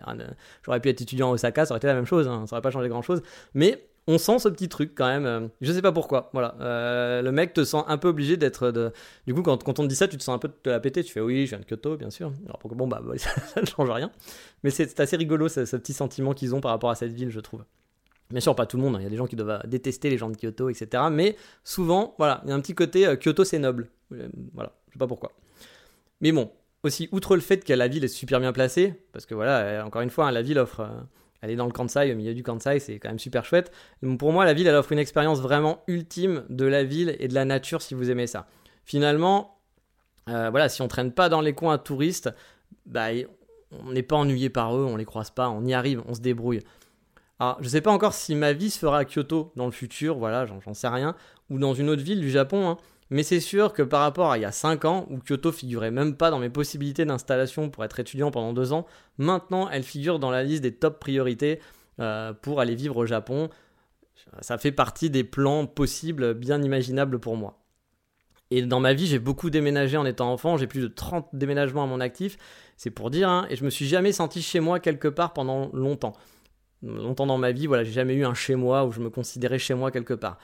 [0.64, 2.62] j'aurais pu être étudiant à Osaka, ça aurait été la même chose, hein, ça aurait
[2.62, 3.22] pas changé grand chose.
[3.54, 5.26] Mais on sent ce petit truc quand même.
[5.26, 6.30] euh, je sais pas pourquoi.
[6.34, 6.56] Voilà.
[6.60, 8.72] Euh, le mec te sent un peu obligé d'être.
[8.72, 8.91] De...
[9.28, 10.80] Du coup, quand, quand on te dit ça, tu te sens un peu te la
[10.80, 11.04] péter.
[11.04, 12.32] Tu fais oui, je viens de Kyoto, bien sûr.
[12.45, 14.12] Alors bon, bah, bah, ça, ne change rien.
[14.64, 17.39] Mais c'est assez rigolo ce, petit sentiment qu'ils ont par rapport à cette ville, je
[17.39, 17.64] trouve.
[18.32, 18.95] Bien sûr, pas tout le monde.
[18.95, 18.99] hein.
[19.02, 21.04] Il y a des gens qui doivent détester les gens de Kyoto, etc.
[21.12, 23.89] Mais souvent, voilà, il y a un petit côté euh, Kyoto, c'est noble.
[24.14, 25.32] Euh, Voilà, je sais pas pourquoi.
[26.22, 26.52] Mais bon,
[26.84, 29.84] aussi, outre le fait que la ville est super bien placée, parce que voilà, euh,
[29.84, 30.80] encore une fois, hein, la ville offre.
[30.82, 30.88] euh,
[31.50, 33.72] est dans le Kansai, au milieu du Kansai, c'est quand même super chouette.
[34.04, 37.28] Donc pour moi, la ville, elle offre une expérience vraiment ultime de la ville et
[37.28, 38.48] de la nature si vous aimez ça.
[38.86, 39.58] Finalement,
[40.30, 42.30] euh, voilà, si on traîne pas dans les coins touristes,
[42.86, 43.08] bah,
[43.72, 46.22] on n'est pas ennuyé par eux, on les croise pas, on y arrive, on se
[46.22, 46.62] débrouille.
[47.39, 50.18] Alors, je sais pas encore si ma vie se fera à Kyoto dans le futur,
[50.18, 51.16] voilà, j'en j'en sais rien,
[51.50, 52.78] ou dans une autre ville du Japon, hein.
[53.12, 55.91] Mais c'est sûr que par rapport à il y a 5 ans, où Kyoto figurait
[55.91, 58.88] même pas dans mes possibilités d'installation pour être étudiant pendant 2 ans,
[59.18, 61.59] maintenant elle figure dans la liste des top priorités
[61.99, 63.49] euh, pour aller vivre au Japon.
[64.39, 67.59] Ça fait partie des plans possibles, bien imaginables pour moi.
[68.49, 71.84] Et dans ma vie, j'ai beaucoup déménagé en étant enfant, j'ai plus de 30 déménagements
[71.84, 72.38] à mon actif,
[72.78, 75.70] c'est pour dire, hein, et je me suis jamais senti chez moi quelque part pendant
[75.74, 76.14] longtemps.
[76.82, 79.59] Longtemps dans ma vie, voilà, j'ai jamais eu un chez moi où je me considérais
[79.59, 80.38] chez moi quelque part.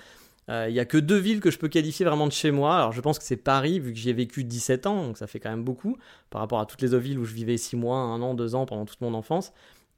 [0.49, 2.77] Euh, Il y a que deux villes que je peux qualifier vraiment de chez moi.
[2.77, 5.27] Alors je pense que c'est Paris, vu que j'y ai vécu 17 ans, donc ça
[5.27, 5.97] fait quand même beaucoup,
[6.29, 8.55] par rapport à toutes les autres villes où je vivais 6 mois, 1 an, 2
[8.55, 9.51] ans pendant toute mon enfance.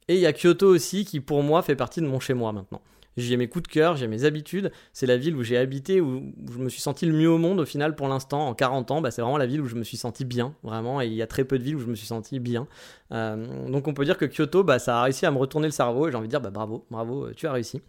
[0.08, 2.52] Et il y a Kyoto aussi, qui pour moi fait partie de mon chez moi
[2.52, 2.80] maintenant.
[3.16, 4.70] J'ai mes coups de cœur, j'ai mes habitudes.
[4.92, 7.60] C'est la ville où j'ai habité, où je me suis senti le mieux au monde
[7.60, 8.48] au final pour l'instant.
[8.48, 11.00] En 40 ans, bah, c'est vraiment la ville où je me suis senti bien, vraiment.
[11.00, 12.66] Et il y a très peu de villes où je me suis senti bien.
[13.12, 15.72] Euh, donc on peut dire que Kyoto, bah, ça a réussi à me retourner le
[15.72, 16.08] cerveau.
[16.08, 17.82] Et j'ai envie de dire, bah, bravo, bravo, euh, tu as réussi.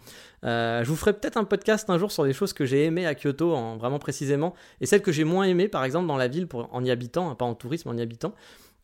[0.43, 3.05] Euh, je vous ferai peut-être un podcast un jour sur les choses que j'ai aimées
[3.05, 4.53] à Kyoto, en, vraiment précisément.
[4.81, 7.35] Et celles que j'ai moins aimées, par exemple, dans la ville en y habitant, hein,
[7.35, 8.33] pas en tourisme, en y habitant.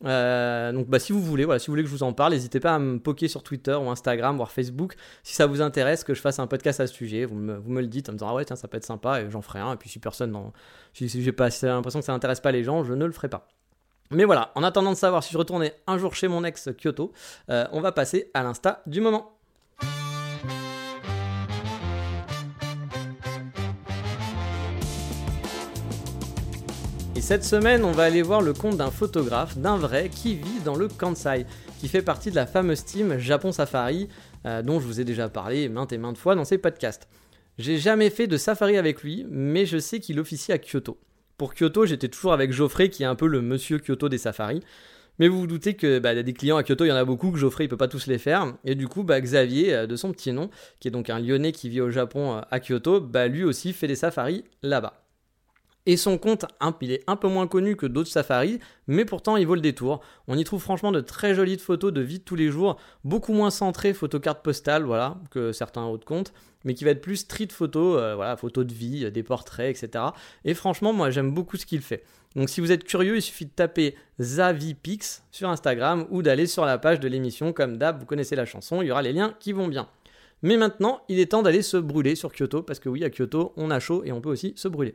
[0.04, 2.32] Euh, donc bah, si vous voulez, voilà, si vous voulez que je vous en parle,
[2.32, 6.04] n'hésitez pas à me poker sur Twitter ou Instagram, voire Facebook, si ça vous intéresse
[6.04, 7.24] que je fasse un podcast à ce sujet.
[7.24, 9.30] Vous me, le dites en me disant ah ouais tiens ça peut être sympa et
[9.30, 9.74] j'en ferai un.
[9.74, 10.52] Et puis si personne, non,
[10.92, 13.48] si, j'ai pas l'impression que ça n'intéresse pas les gens, je ne le ferai pas.
[14.10, 17.12] Mais voilà, en attendant de savoir si je retournais un jour chez mon ex Kyoto,
[17.50, 19.37] euh, on va passer à l'insta du moment.
[27.18, 30.60] Et cette semaine, on va aller voir le compte d'un photographe, d'un vrai, qui vit
[30.64, 31.46] dans le Kansai,
[31.80, 34.08] qui fait partie de la fameuse team Japon Safari,
[34.46, 37.08] euh, dont je vous ai déjà parlé maintes et maintes fois dans ces podcasts.
[37.58, 40.96] J'ai jamais fait de safari avec lui, mais je sais qu'il officie à Kyoto.
[41.38, 44.62] Pour Kyoto, j'étais toujours avec Geoffrey, qui est un peu le monsieur Kyoto des safaris.
[45.18, 47.32] Mais vous vous doutez que bah, des clients à Kyoto, il y en a beaucoup,
[47.32, 48.54] que Geoffrey il peut pas tous les faire.
[48.64, 51.50] Et du coup, bah, Xavier, euh, de son petit nom, qui est donc un Lyonnais
[51.50, 55.07] qui vit au Japon euh, à Kyoto, bah, lui aussi fait des safaris là-bas.
[55.88, 56.44] Et son compte,
[56.82, 58.58] il est un peu moins connu que d'autres safaris,
[58.88, 60.02] mais pourtant il vaut le détour.
[60.26, 63.32] On y trouve franchement de très jolies photos de vie de tous les jours, beaucoup
[63.32, 66.34] moins centrées photo carte postale, voilà, que certains autres comptes,
[66.66, 70.04] mais qui va être plus street photo, euh, voilà, photos de vie, des portraits, etc.
[70.44, 72.04] Et franchement, moi j'aime beaucoup ce qu'il fait.
[72.36, 76.66] Donc si vous êtes curieux, il suffit de taper Zavipix sur Instagram ou d'aller sur
[76.66, 79.34] la page de l'émission, comme d'hab, vous connaissez la chanson, il y aura les liens
[79.40, 79.88] qui vont bien.
[80.42, 83.54] Mais maintenant, il est temps d'aller se brûler sur Kyoto, parce que oui, à Kyoto,
[83.56, 84.94] on a chaud et on peut aussi se brûler.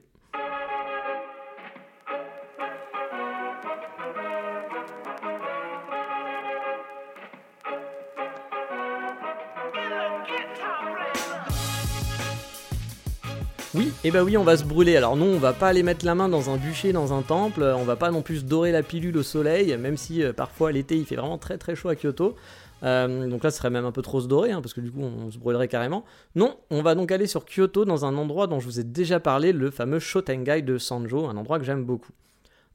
[14.05, 14.97] Et bah oui, on va se brûler.
[14.97, 17.63] Alors non, on va pas aller mettre la main dans un bûcher, dans un temple.
[17.63, 20.97] On va pas non plus dorer la pilule au soleil, même si euh, parfois l'été
[20.97, 22.35] il fait vraiment très très chaud à Kyoto.
[22.83, 24.91] Euh, donc là, ce serait même un peu trop se dorer, hein, parce que du
[24.91, 26.03] coup, on se brûlerait carrément.
[26.35, 29.21] Non, on va donc aller sur Kyoto dans un endroit dont je vous ai déjà
[29.21, 32.11] parlé, le fameux Shotengai de Sanjo, un endroit que j'aime beaucoup.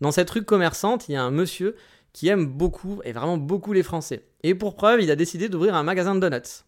[0.00, 1.76] Dans cette rue commerçante, il y a un monsieur
[2.14, 4.24] qui aime beaucoup, et vraiment beaucoup les Français.
[4.44, 6.64] Et pour preuve, il a décidé d'ouvrir un magasin de donuts.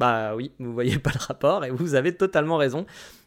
[0.00, 2.84] Bah oui, vous voyez pas le rapport, et vous avez totalement raison.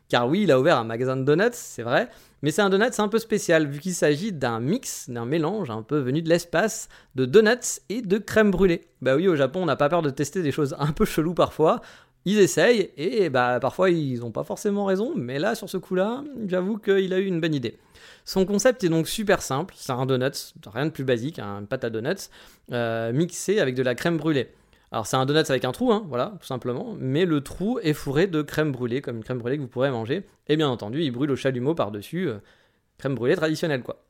[0.09, 2.09] Car oui, il a ouvert un magasin de donuts, c'est vrai,
[2.41, 5.81] mais c'est un donut un peu spécial, vu qu'il s'agit d'un mix, d'un mélange un
[5.81, 8.87] peu venu de l'espace, de donuts et de crème brûlée.
[9.01, 11.33] Bah oui, au Japon, on n'a pas peur de tester des choses un peu cheloues
[11.33, 11.81] parfois.
[12.25, 16.23] Ils essayent, et bah parfois ils n'ont pas forcément raison, mais là, sur ce coup-là,
[16.47, 17.77] j'avoue qu'il a eu une bonne idée.
[18.25, 21.85] Son concept est donc super simple, c'est un donut, rien de plus basique, un pâte
[21.85, 22.29] à donuts,
[22.73, 24.49] euh, mixé avec de la crème brûlée.
[24.91, 27.93] Alors c'est un donut avec un trou, hein, voilà, tout simplement, mais le trou est
[27.93, 31.01] fourré de crème brûlée, comme une crème brûlée que vous pourrez manger, et bien entendu,
[31.01, 32.37] il brûle au chalumeau par-dessus, euh,
[32.97, 34.03] crème brûlée traditionnelle, quoi.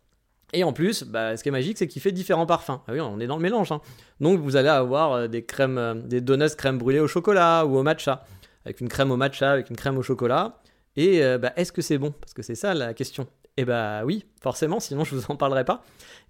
[0.54, 2.80] Et en plus, bah, ce qui est magique, c'est qu'il fait différents parfums.
[2.88, 3.72] Ah oui, on est dans le mélange.
[3.72, 3.82] hein.
[4.22, 7.76] Donc vous allez avoir euh, des crèmes, euh, des donuts crème brûlée au chocolat ou
[7.76, 8.24] au matcha,
[8.64, 10.62] avec une crème au matcha, avec une crème au chocolat.
[10.96, 12.12] Et bah, est-ce que c'est bon?
[12.12, 13.28] Parce que c'est ça la question.
[13.58, 15.84] Eh bah oui, forcément, sinon je vous en parlerai pas.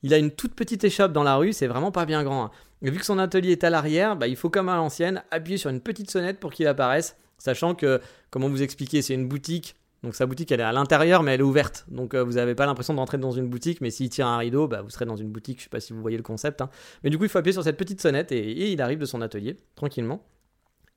[0.03, 2.45] Il a une toute petite échoppe dans la rue, c'est vraiment pas bien grand.
[2.45, 2.51] hein.
[2.81, 5.69] Vu que son atelier est à l'arrière, bah, il faut comme à l'ancienne appuyer sur
[5.69, 7.15] une petite sonnette pour qu'il apparaisse.
[7.37, 11.23] Sachant que, comment vous expliquer, c'est une boutique donc sa boutique, elle est à l'intérieur,
[11.23, 11.85] mais elle est ouverte.
[11.89, 14.67] Donc euh, vous n'avez pas l'impression d'entrer dans une boutique, mais s'il tire un rideau,
[14.67, 15.57] bah, vous serez dans une boutique.
[15.59, 16.61] Je sais pas si vous voyez le concept.
[16.61, 16.69] Hein.
[17.03, 19.21] Mais du coup, il faut appuyer sur cette petite sonnette et, il arrive de son
[19.21, 20.23] atelier, tranquillement.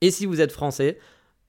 [0.01, 0.99] Et si vous êtes français,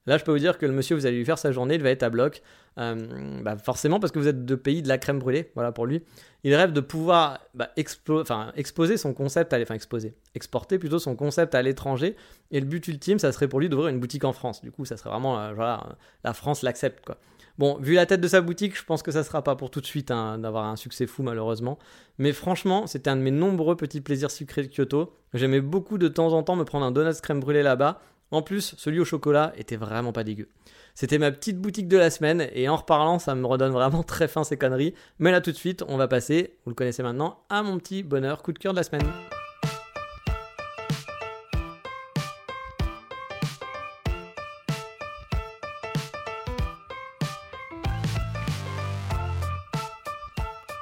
[0.05, 1.83] là, je peux vous dire que le monsieur, vous allez lui faire sa journée, il
[1.83, 2.41] va être à bloc.
[2.79, 5.85] Euh, bah, forcément, parce que vous êtes de pays de la crème brûlée, voilà pour
[5.85, 6.03] lui.
[6.43, 11.61] Il rêve de pouvoir bah, exposer son concept, à, exposer, exporter plutôt son concept à
[11.61, 12.15] l'étranger.
[12.51, 14.61] Et le but ultime, ça serait pour lui d'ouvrir une boutique en France.
[14.61, 17.17] Du coup, ça serait vraiment, euh, voilà, la France l'accepte, quoi.
[17.59, 19.79] Bon, vu la tête de sa boutique, je pense que ça sera pas pour tout
[19.79, 21.77] de suite hein, d'avoir un succès fou malheureusement.
[22.17, 25.15] Mais franchement, c'était un de mes nombreux petits plaisirs sucrés de Kyoto.
[25.35, 28.01] J'aimais beaucoup de temps en temps me prendre un donut crème brûlée là-bas.
[28.33, 30.49] En plus, celui au chocolat était vraiment pas dégueu.
[30.95, 34.27] C'était ma petite boutique de la semaine et en reparlant, ça me redonne vraiment très
[34.27, 34.95] fin ces conneries.
[35.19, 38.01] Mais là tout de suite, on va passer, vous le connaissez maintenant, à mon petit
[38.01, 39.05] bonheur coup de cœur de la semaine.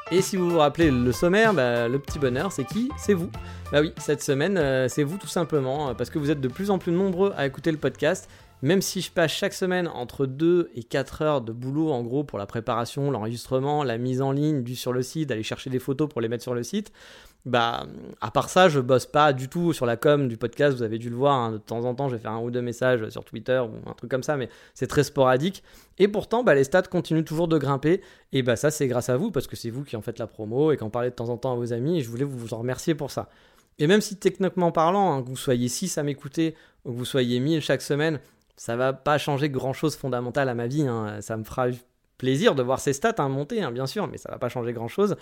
[0.10, 2.90] Et si vous vous rappelez le sommaire, bah, le petit bonheur, c'est qui?
[2.98, 3.30] C'est vous.
[3.72, 6.50] Bah oui, cette semaine, euh, c'est vous tout simplement, euh, parce que vous êtes de
[6.50, 8.30] plus en plus nombreux à écouter le podcast.
[8.64, 12.24] Même si je passe chaque semaine entre 2 et 4 heures de boulot en gros
[12.26, 15.80] pour la préparation, l'enregistrement, la mise en ligne du sur le site, aller chercher des
[15.80, 16.92] photos pour les mettre sur le site,
[17.46, 17.88] bah
[18.20, 21.00] à part ça, je bosse pas du tout sur la com du podcast, vous avez
[21.00, 21.54] dû le voir, hein.
[21.54, 23.94] de temps en temps je vais faire un ou deux messages sur Twitter ou un
[23.94, 25.64] truc comme ça, mais c'est très sporadique.
[25.98, 28.02] Et pourtant, bah, les stats continuent toujours de grimper,
[28.32, 30.28] et bah ça c'est grâce à vous, parce que c'est vous qui en faites la
[30.28, 32.26] promo et qui en parlez de temps en temps à vos amis, et je voulais
[32.26, 33.30] vous en remercier pour ça.
[33.80, 36.56] Et même si techniquement parlant, hein, que vous soyez 6 à m'écouter,
[36.86, 38.20] ou que vous soyez 1000 chaque semaine,
[38.56, 40.88] ça va pas changer grand chose fondamental à ma vie.
[40.88, 41.20] Hein.
[41.22, 41.68] Ça me fera
[42.22, 44.88] plaisir de voir ces stats hein, monter, bien sûr, mais ça va pas changer grand
[44.88, 45.16] chose.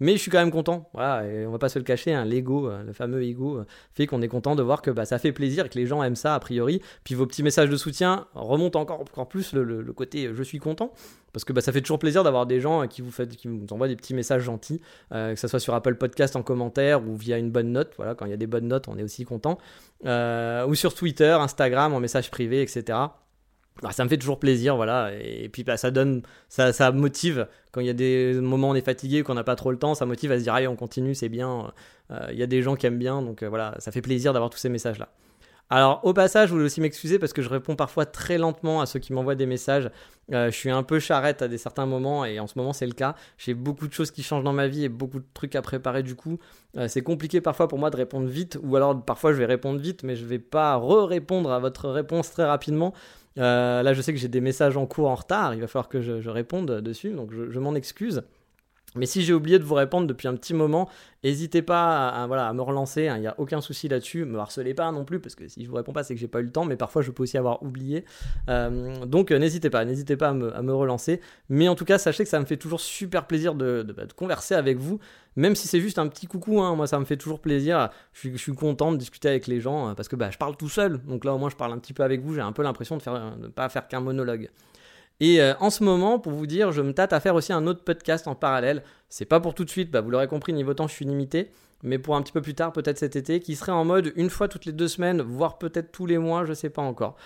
[0.00, 0.90] Mais je suis quand même content.
[0.94, 3.66] Voilà, et on va pas se le cacher, hein, l'ego, euh, le fameux ego, euh,
[3.94, 6.16] fait qu'on est content de voir que bah, ça fait plaisir que les gens aiment
[6.16, 6.82] ça a priori.
[7.04, 10.58] Puis vos petits messages de soutien remontent encore, encore plus le, côté euh, je suis
[10.58, 10.92] content.
[11.32, 13.86] Parce que bah, ça fait toujours plaisir d'avoir des gens qui vous, qui vous envoient
[13.86, 14.80] des petits messages gentils,
[15.12, 17.92] que ce soit sur Apple Podcast en commentaire ou via une bonne note.
[17.96, 19.58] Voilà, quand il y a des bonnes notes, on est aussi content.
[20.04, 22.98] ou sur Twitter, Instagram, en message privé, etc.
[23.82, 25.10] Bah, ça me fait toujours plaisir, voilà.
[25.22, 28.72] Et, puis bah, ça donne, ça, ça, motive quand il y a des moments où
[28.72, 30.68] on est fatigué, qu'on n'a pas trop le temps, ça motive à se dire allez
[30.68, 31.72] on continue, c'est bien.
[32.10, 34.32] Euh, il y a des gens qui aiment bien, donc euh, voilà, ça fait plaisir
[34.32, 35.08] d'avoir tous ces messages là.
[35.72, 38.86] Alors au passage, je voulais aussi m'excuser parce que je réponds parfois très lentement à
[38.86, 39.88] ceux qui m'envoient des messages.
[40.32, 42.88] Euh, je suis un peu charrette à des certains moments et en ce moment c'est
[42.88, 43.14] le cas.
[43.38, 46.02] J'ai beaucoup de choses qui changent dans ma vie et beaucoup de trucs à préparer
[46.02, 46.40] du coup.
[46.88, 50.02] c'est compliqué parfois pour moi de répondre vite ou alors parfois je vais répondre vite
[50.02, 52.92] mais je vais pas re-répondre à votre réponse très rapidement.
[53.40, 55.54] Euh, là, je sais que j'ai des messages en cours en retard.
[55.54, 57.10] Il va falloir que je, réponde dessus.
[57.10, 58.22] Donc, je m'en excuse.
[58.96, 60.88] Mais si j'ai oublié de vous répondre depuis un petit moment,
[61.22, 64.90] n'hésitez pas à, me relancer, hein, il n'y a aucun souci là-dessus, me harcelez pas
[64.90, 66.50] non plus, parce que si je vous réponds pas, c'est que j'ai pas eu le
[66.50, 68.04] temps, mais parfois je peux aussi avoir oublié.
[68.48, 71.20] Euh, donc euh, n'hésitez pas, n'hésitez pas à me, relancer.
[71.48, 74.54] Mais en tout cas, sachez que ça me fait toujours super plaisir de, bah, converser
[74.54, 74.98] avec vous,
[75.36, 78.36] même si c'est juste un petit coucou, hein, moi ça me fait toujours plaisir, je
[78.36, 80.98] suis, content de discuter avec les gens, hein, parce que bah, je parle tout seul,
[81.04, 82.96] donc là au moins je parle un petit peu avec vous, j'ai un peu l'impression
[82.96, 83.02] de
[83.42, 84.50] ne pas faire qu'un monologue.
[85.20, 87.66] Et euh, en ce moment, pour vous dire, je me tâte à faire aussi un
[87.66, 88.82] autre podcast en parallèle.
[89.08, 91.50] C'est pas pour tout de suite, bah, vous l'aurez compris, niveau temps, je suis limité.
[91.82, 94.30] Mais pour un petit peu plus tard, peut-être cet été, qui serait en mode une
[94.30, 97.16] fois toutes les deux semaines, voire peut-être tous les mois, je sais pas encore.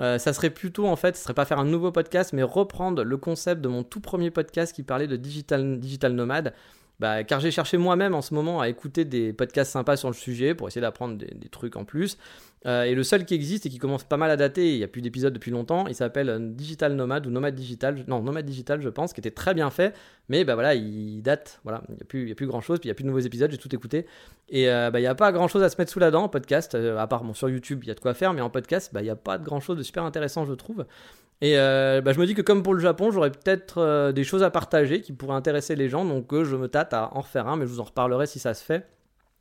[0.00, 3.04] Euh, ça serait plutôt en fait, ce serait pas faire un nouveau podcast, mais reprendre
[3.04, 6.52] le concept de mon tout premier podcast qui parlait de digital, nomade.
[7.00, 10.14] Bah, car j'ai cherché moi-même en ce moment à écouter des podcasts sympas sur le
[10.14, 12.18] sujet pour essayer d'apprendre des, trucs en plus.
[12.66, 14.84] Euh, et le seul qui existe et qui commence pas mal à dater, il n'y
[14.84, 18.44] a plus d'épisodes depuis longtemps, il s'appelle euh, Digital Nomad ou Nomad Digital, non Nomad
[18.46, 19.94] Digital je pense, qui était très bien fait,
[20.30, 22.88] mais bah voilà, il date, voilà, il n'y a, plus, a plus grand chose, puis
[22.88, 24.06] il n'y a plus de nouveaux épisodes, j'ai tout écouté.
[24.48, 26.22] Et euh, bah, il n'y a pas grand chose à se mettre sous la dent
[26.22, 28.50] en podcast, à part bon, sur YouTube il y a de quoi faire, mais en
[28.50, 30.86] podcast bah, il n'y a pas de grand chose de super intéressant je trouve.
[31.42, 34.50] Et bah, je me dis que comme pour le Japon, j'aurais peut-être des choses à
[34.50, 37.66] partager qui pourraient intéresser les gens, donc je me tâte à en refaire un, mais
[37.66, 38.86] je vous en reparlerai si ça se fait.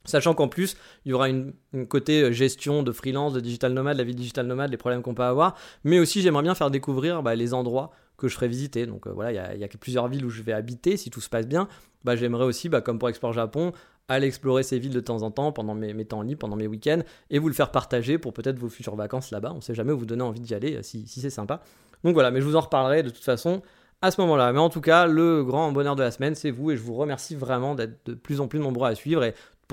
[0.06, 0.76] Sachant qu'en plus,
[1.06, 1.54] il y aura une,
[1.88, 5.14] côté euh, gestion de freelance, de digital nomade, la vie digital nomade, les problèmes qu'on
[5.14, 5.56] peut avoir.
[5.84, 8.86] Mais aussi, j'aimerais bien faire découvrir bah, les endroits que je ferai visiter.
[8.86, 11.30] Donc euh, voilà, il y, a plusieurs villes où je vais habiter si tout se
[11.30, 11.68] passe bien.
[12.04, 13.72] Bah, j'aimerais aussi, bah, comme pour Explore Japon,
[14.08, 17.02] aller explorer ces villes de temps en temps pendant mes, temps libres, pendant mes week-ends,
[17.30, 19.52] et vous le faire partager pour peut-être vos futures vacances là-bas.
[19.54, 21.62] On ne sait jamais, vous donner envie d'y aller euh, si, c'est sympa.
[22.04, 23.62] Donc voilà, mais je vous en reparlerai de toute façon
[24.02, 24.52] à ce moment-là.
[24.52, 26.96] Mais en tout cas, le grand bonheur de la semaine, c'est vous et je vous
[26.96, 29.24] remercie vraiment d'être de plus en plus nombreux à suivre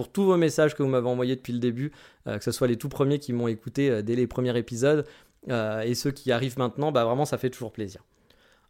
[0.09, 1.92] tous vos messages que vous m'avez envoyés depuis le début,
[2.26, 5.05] euh, que ce soit les tout premiers qui m'ont écouté euh, dès les premiers épisodes
[5.48, 8.03] euh, et ceux qui arrivent maintenant, bah vraiment ça fait toujours plaisir.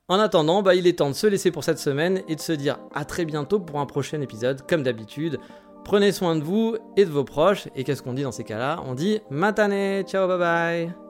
[0.09, 2.53] En attendant, bah, il est temps de se laisser pour cette semaine et de se
[2.53, 5.39] dire à très bientôt pour un prochain épisode, comme d'habitude.
[5.85, 7.69] Prenez soin de vous et de vos proches.
[7.77, 8.83] Et qu'est-ce qu'on dit dans ces cas-là?
[8.87, 11.10] On dit matane, ciao, bye bye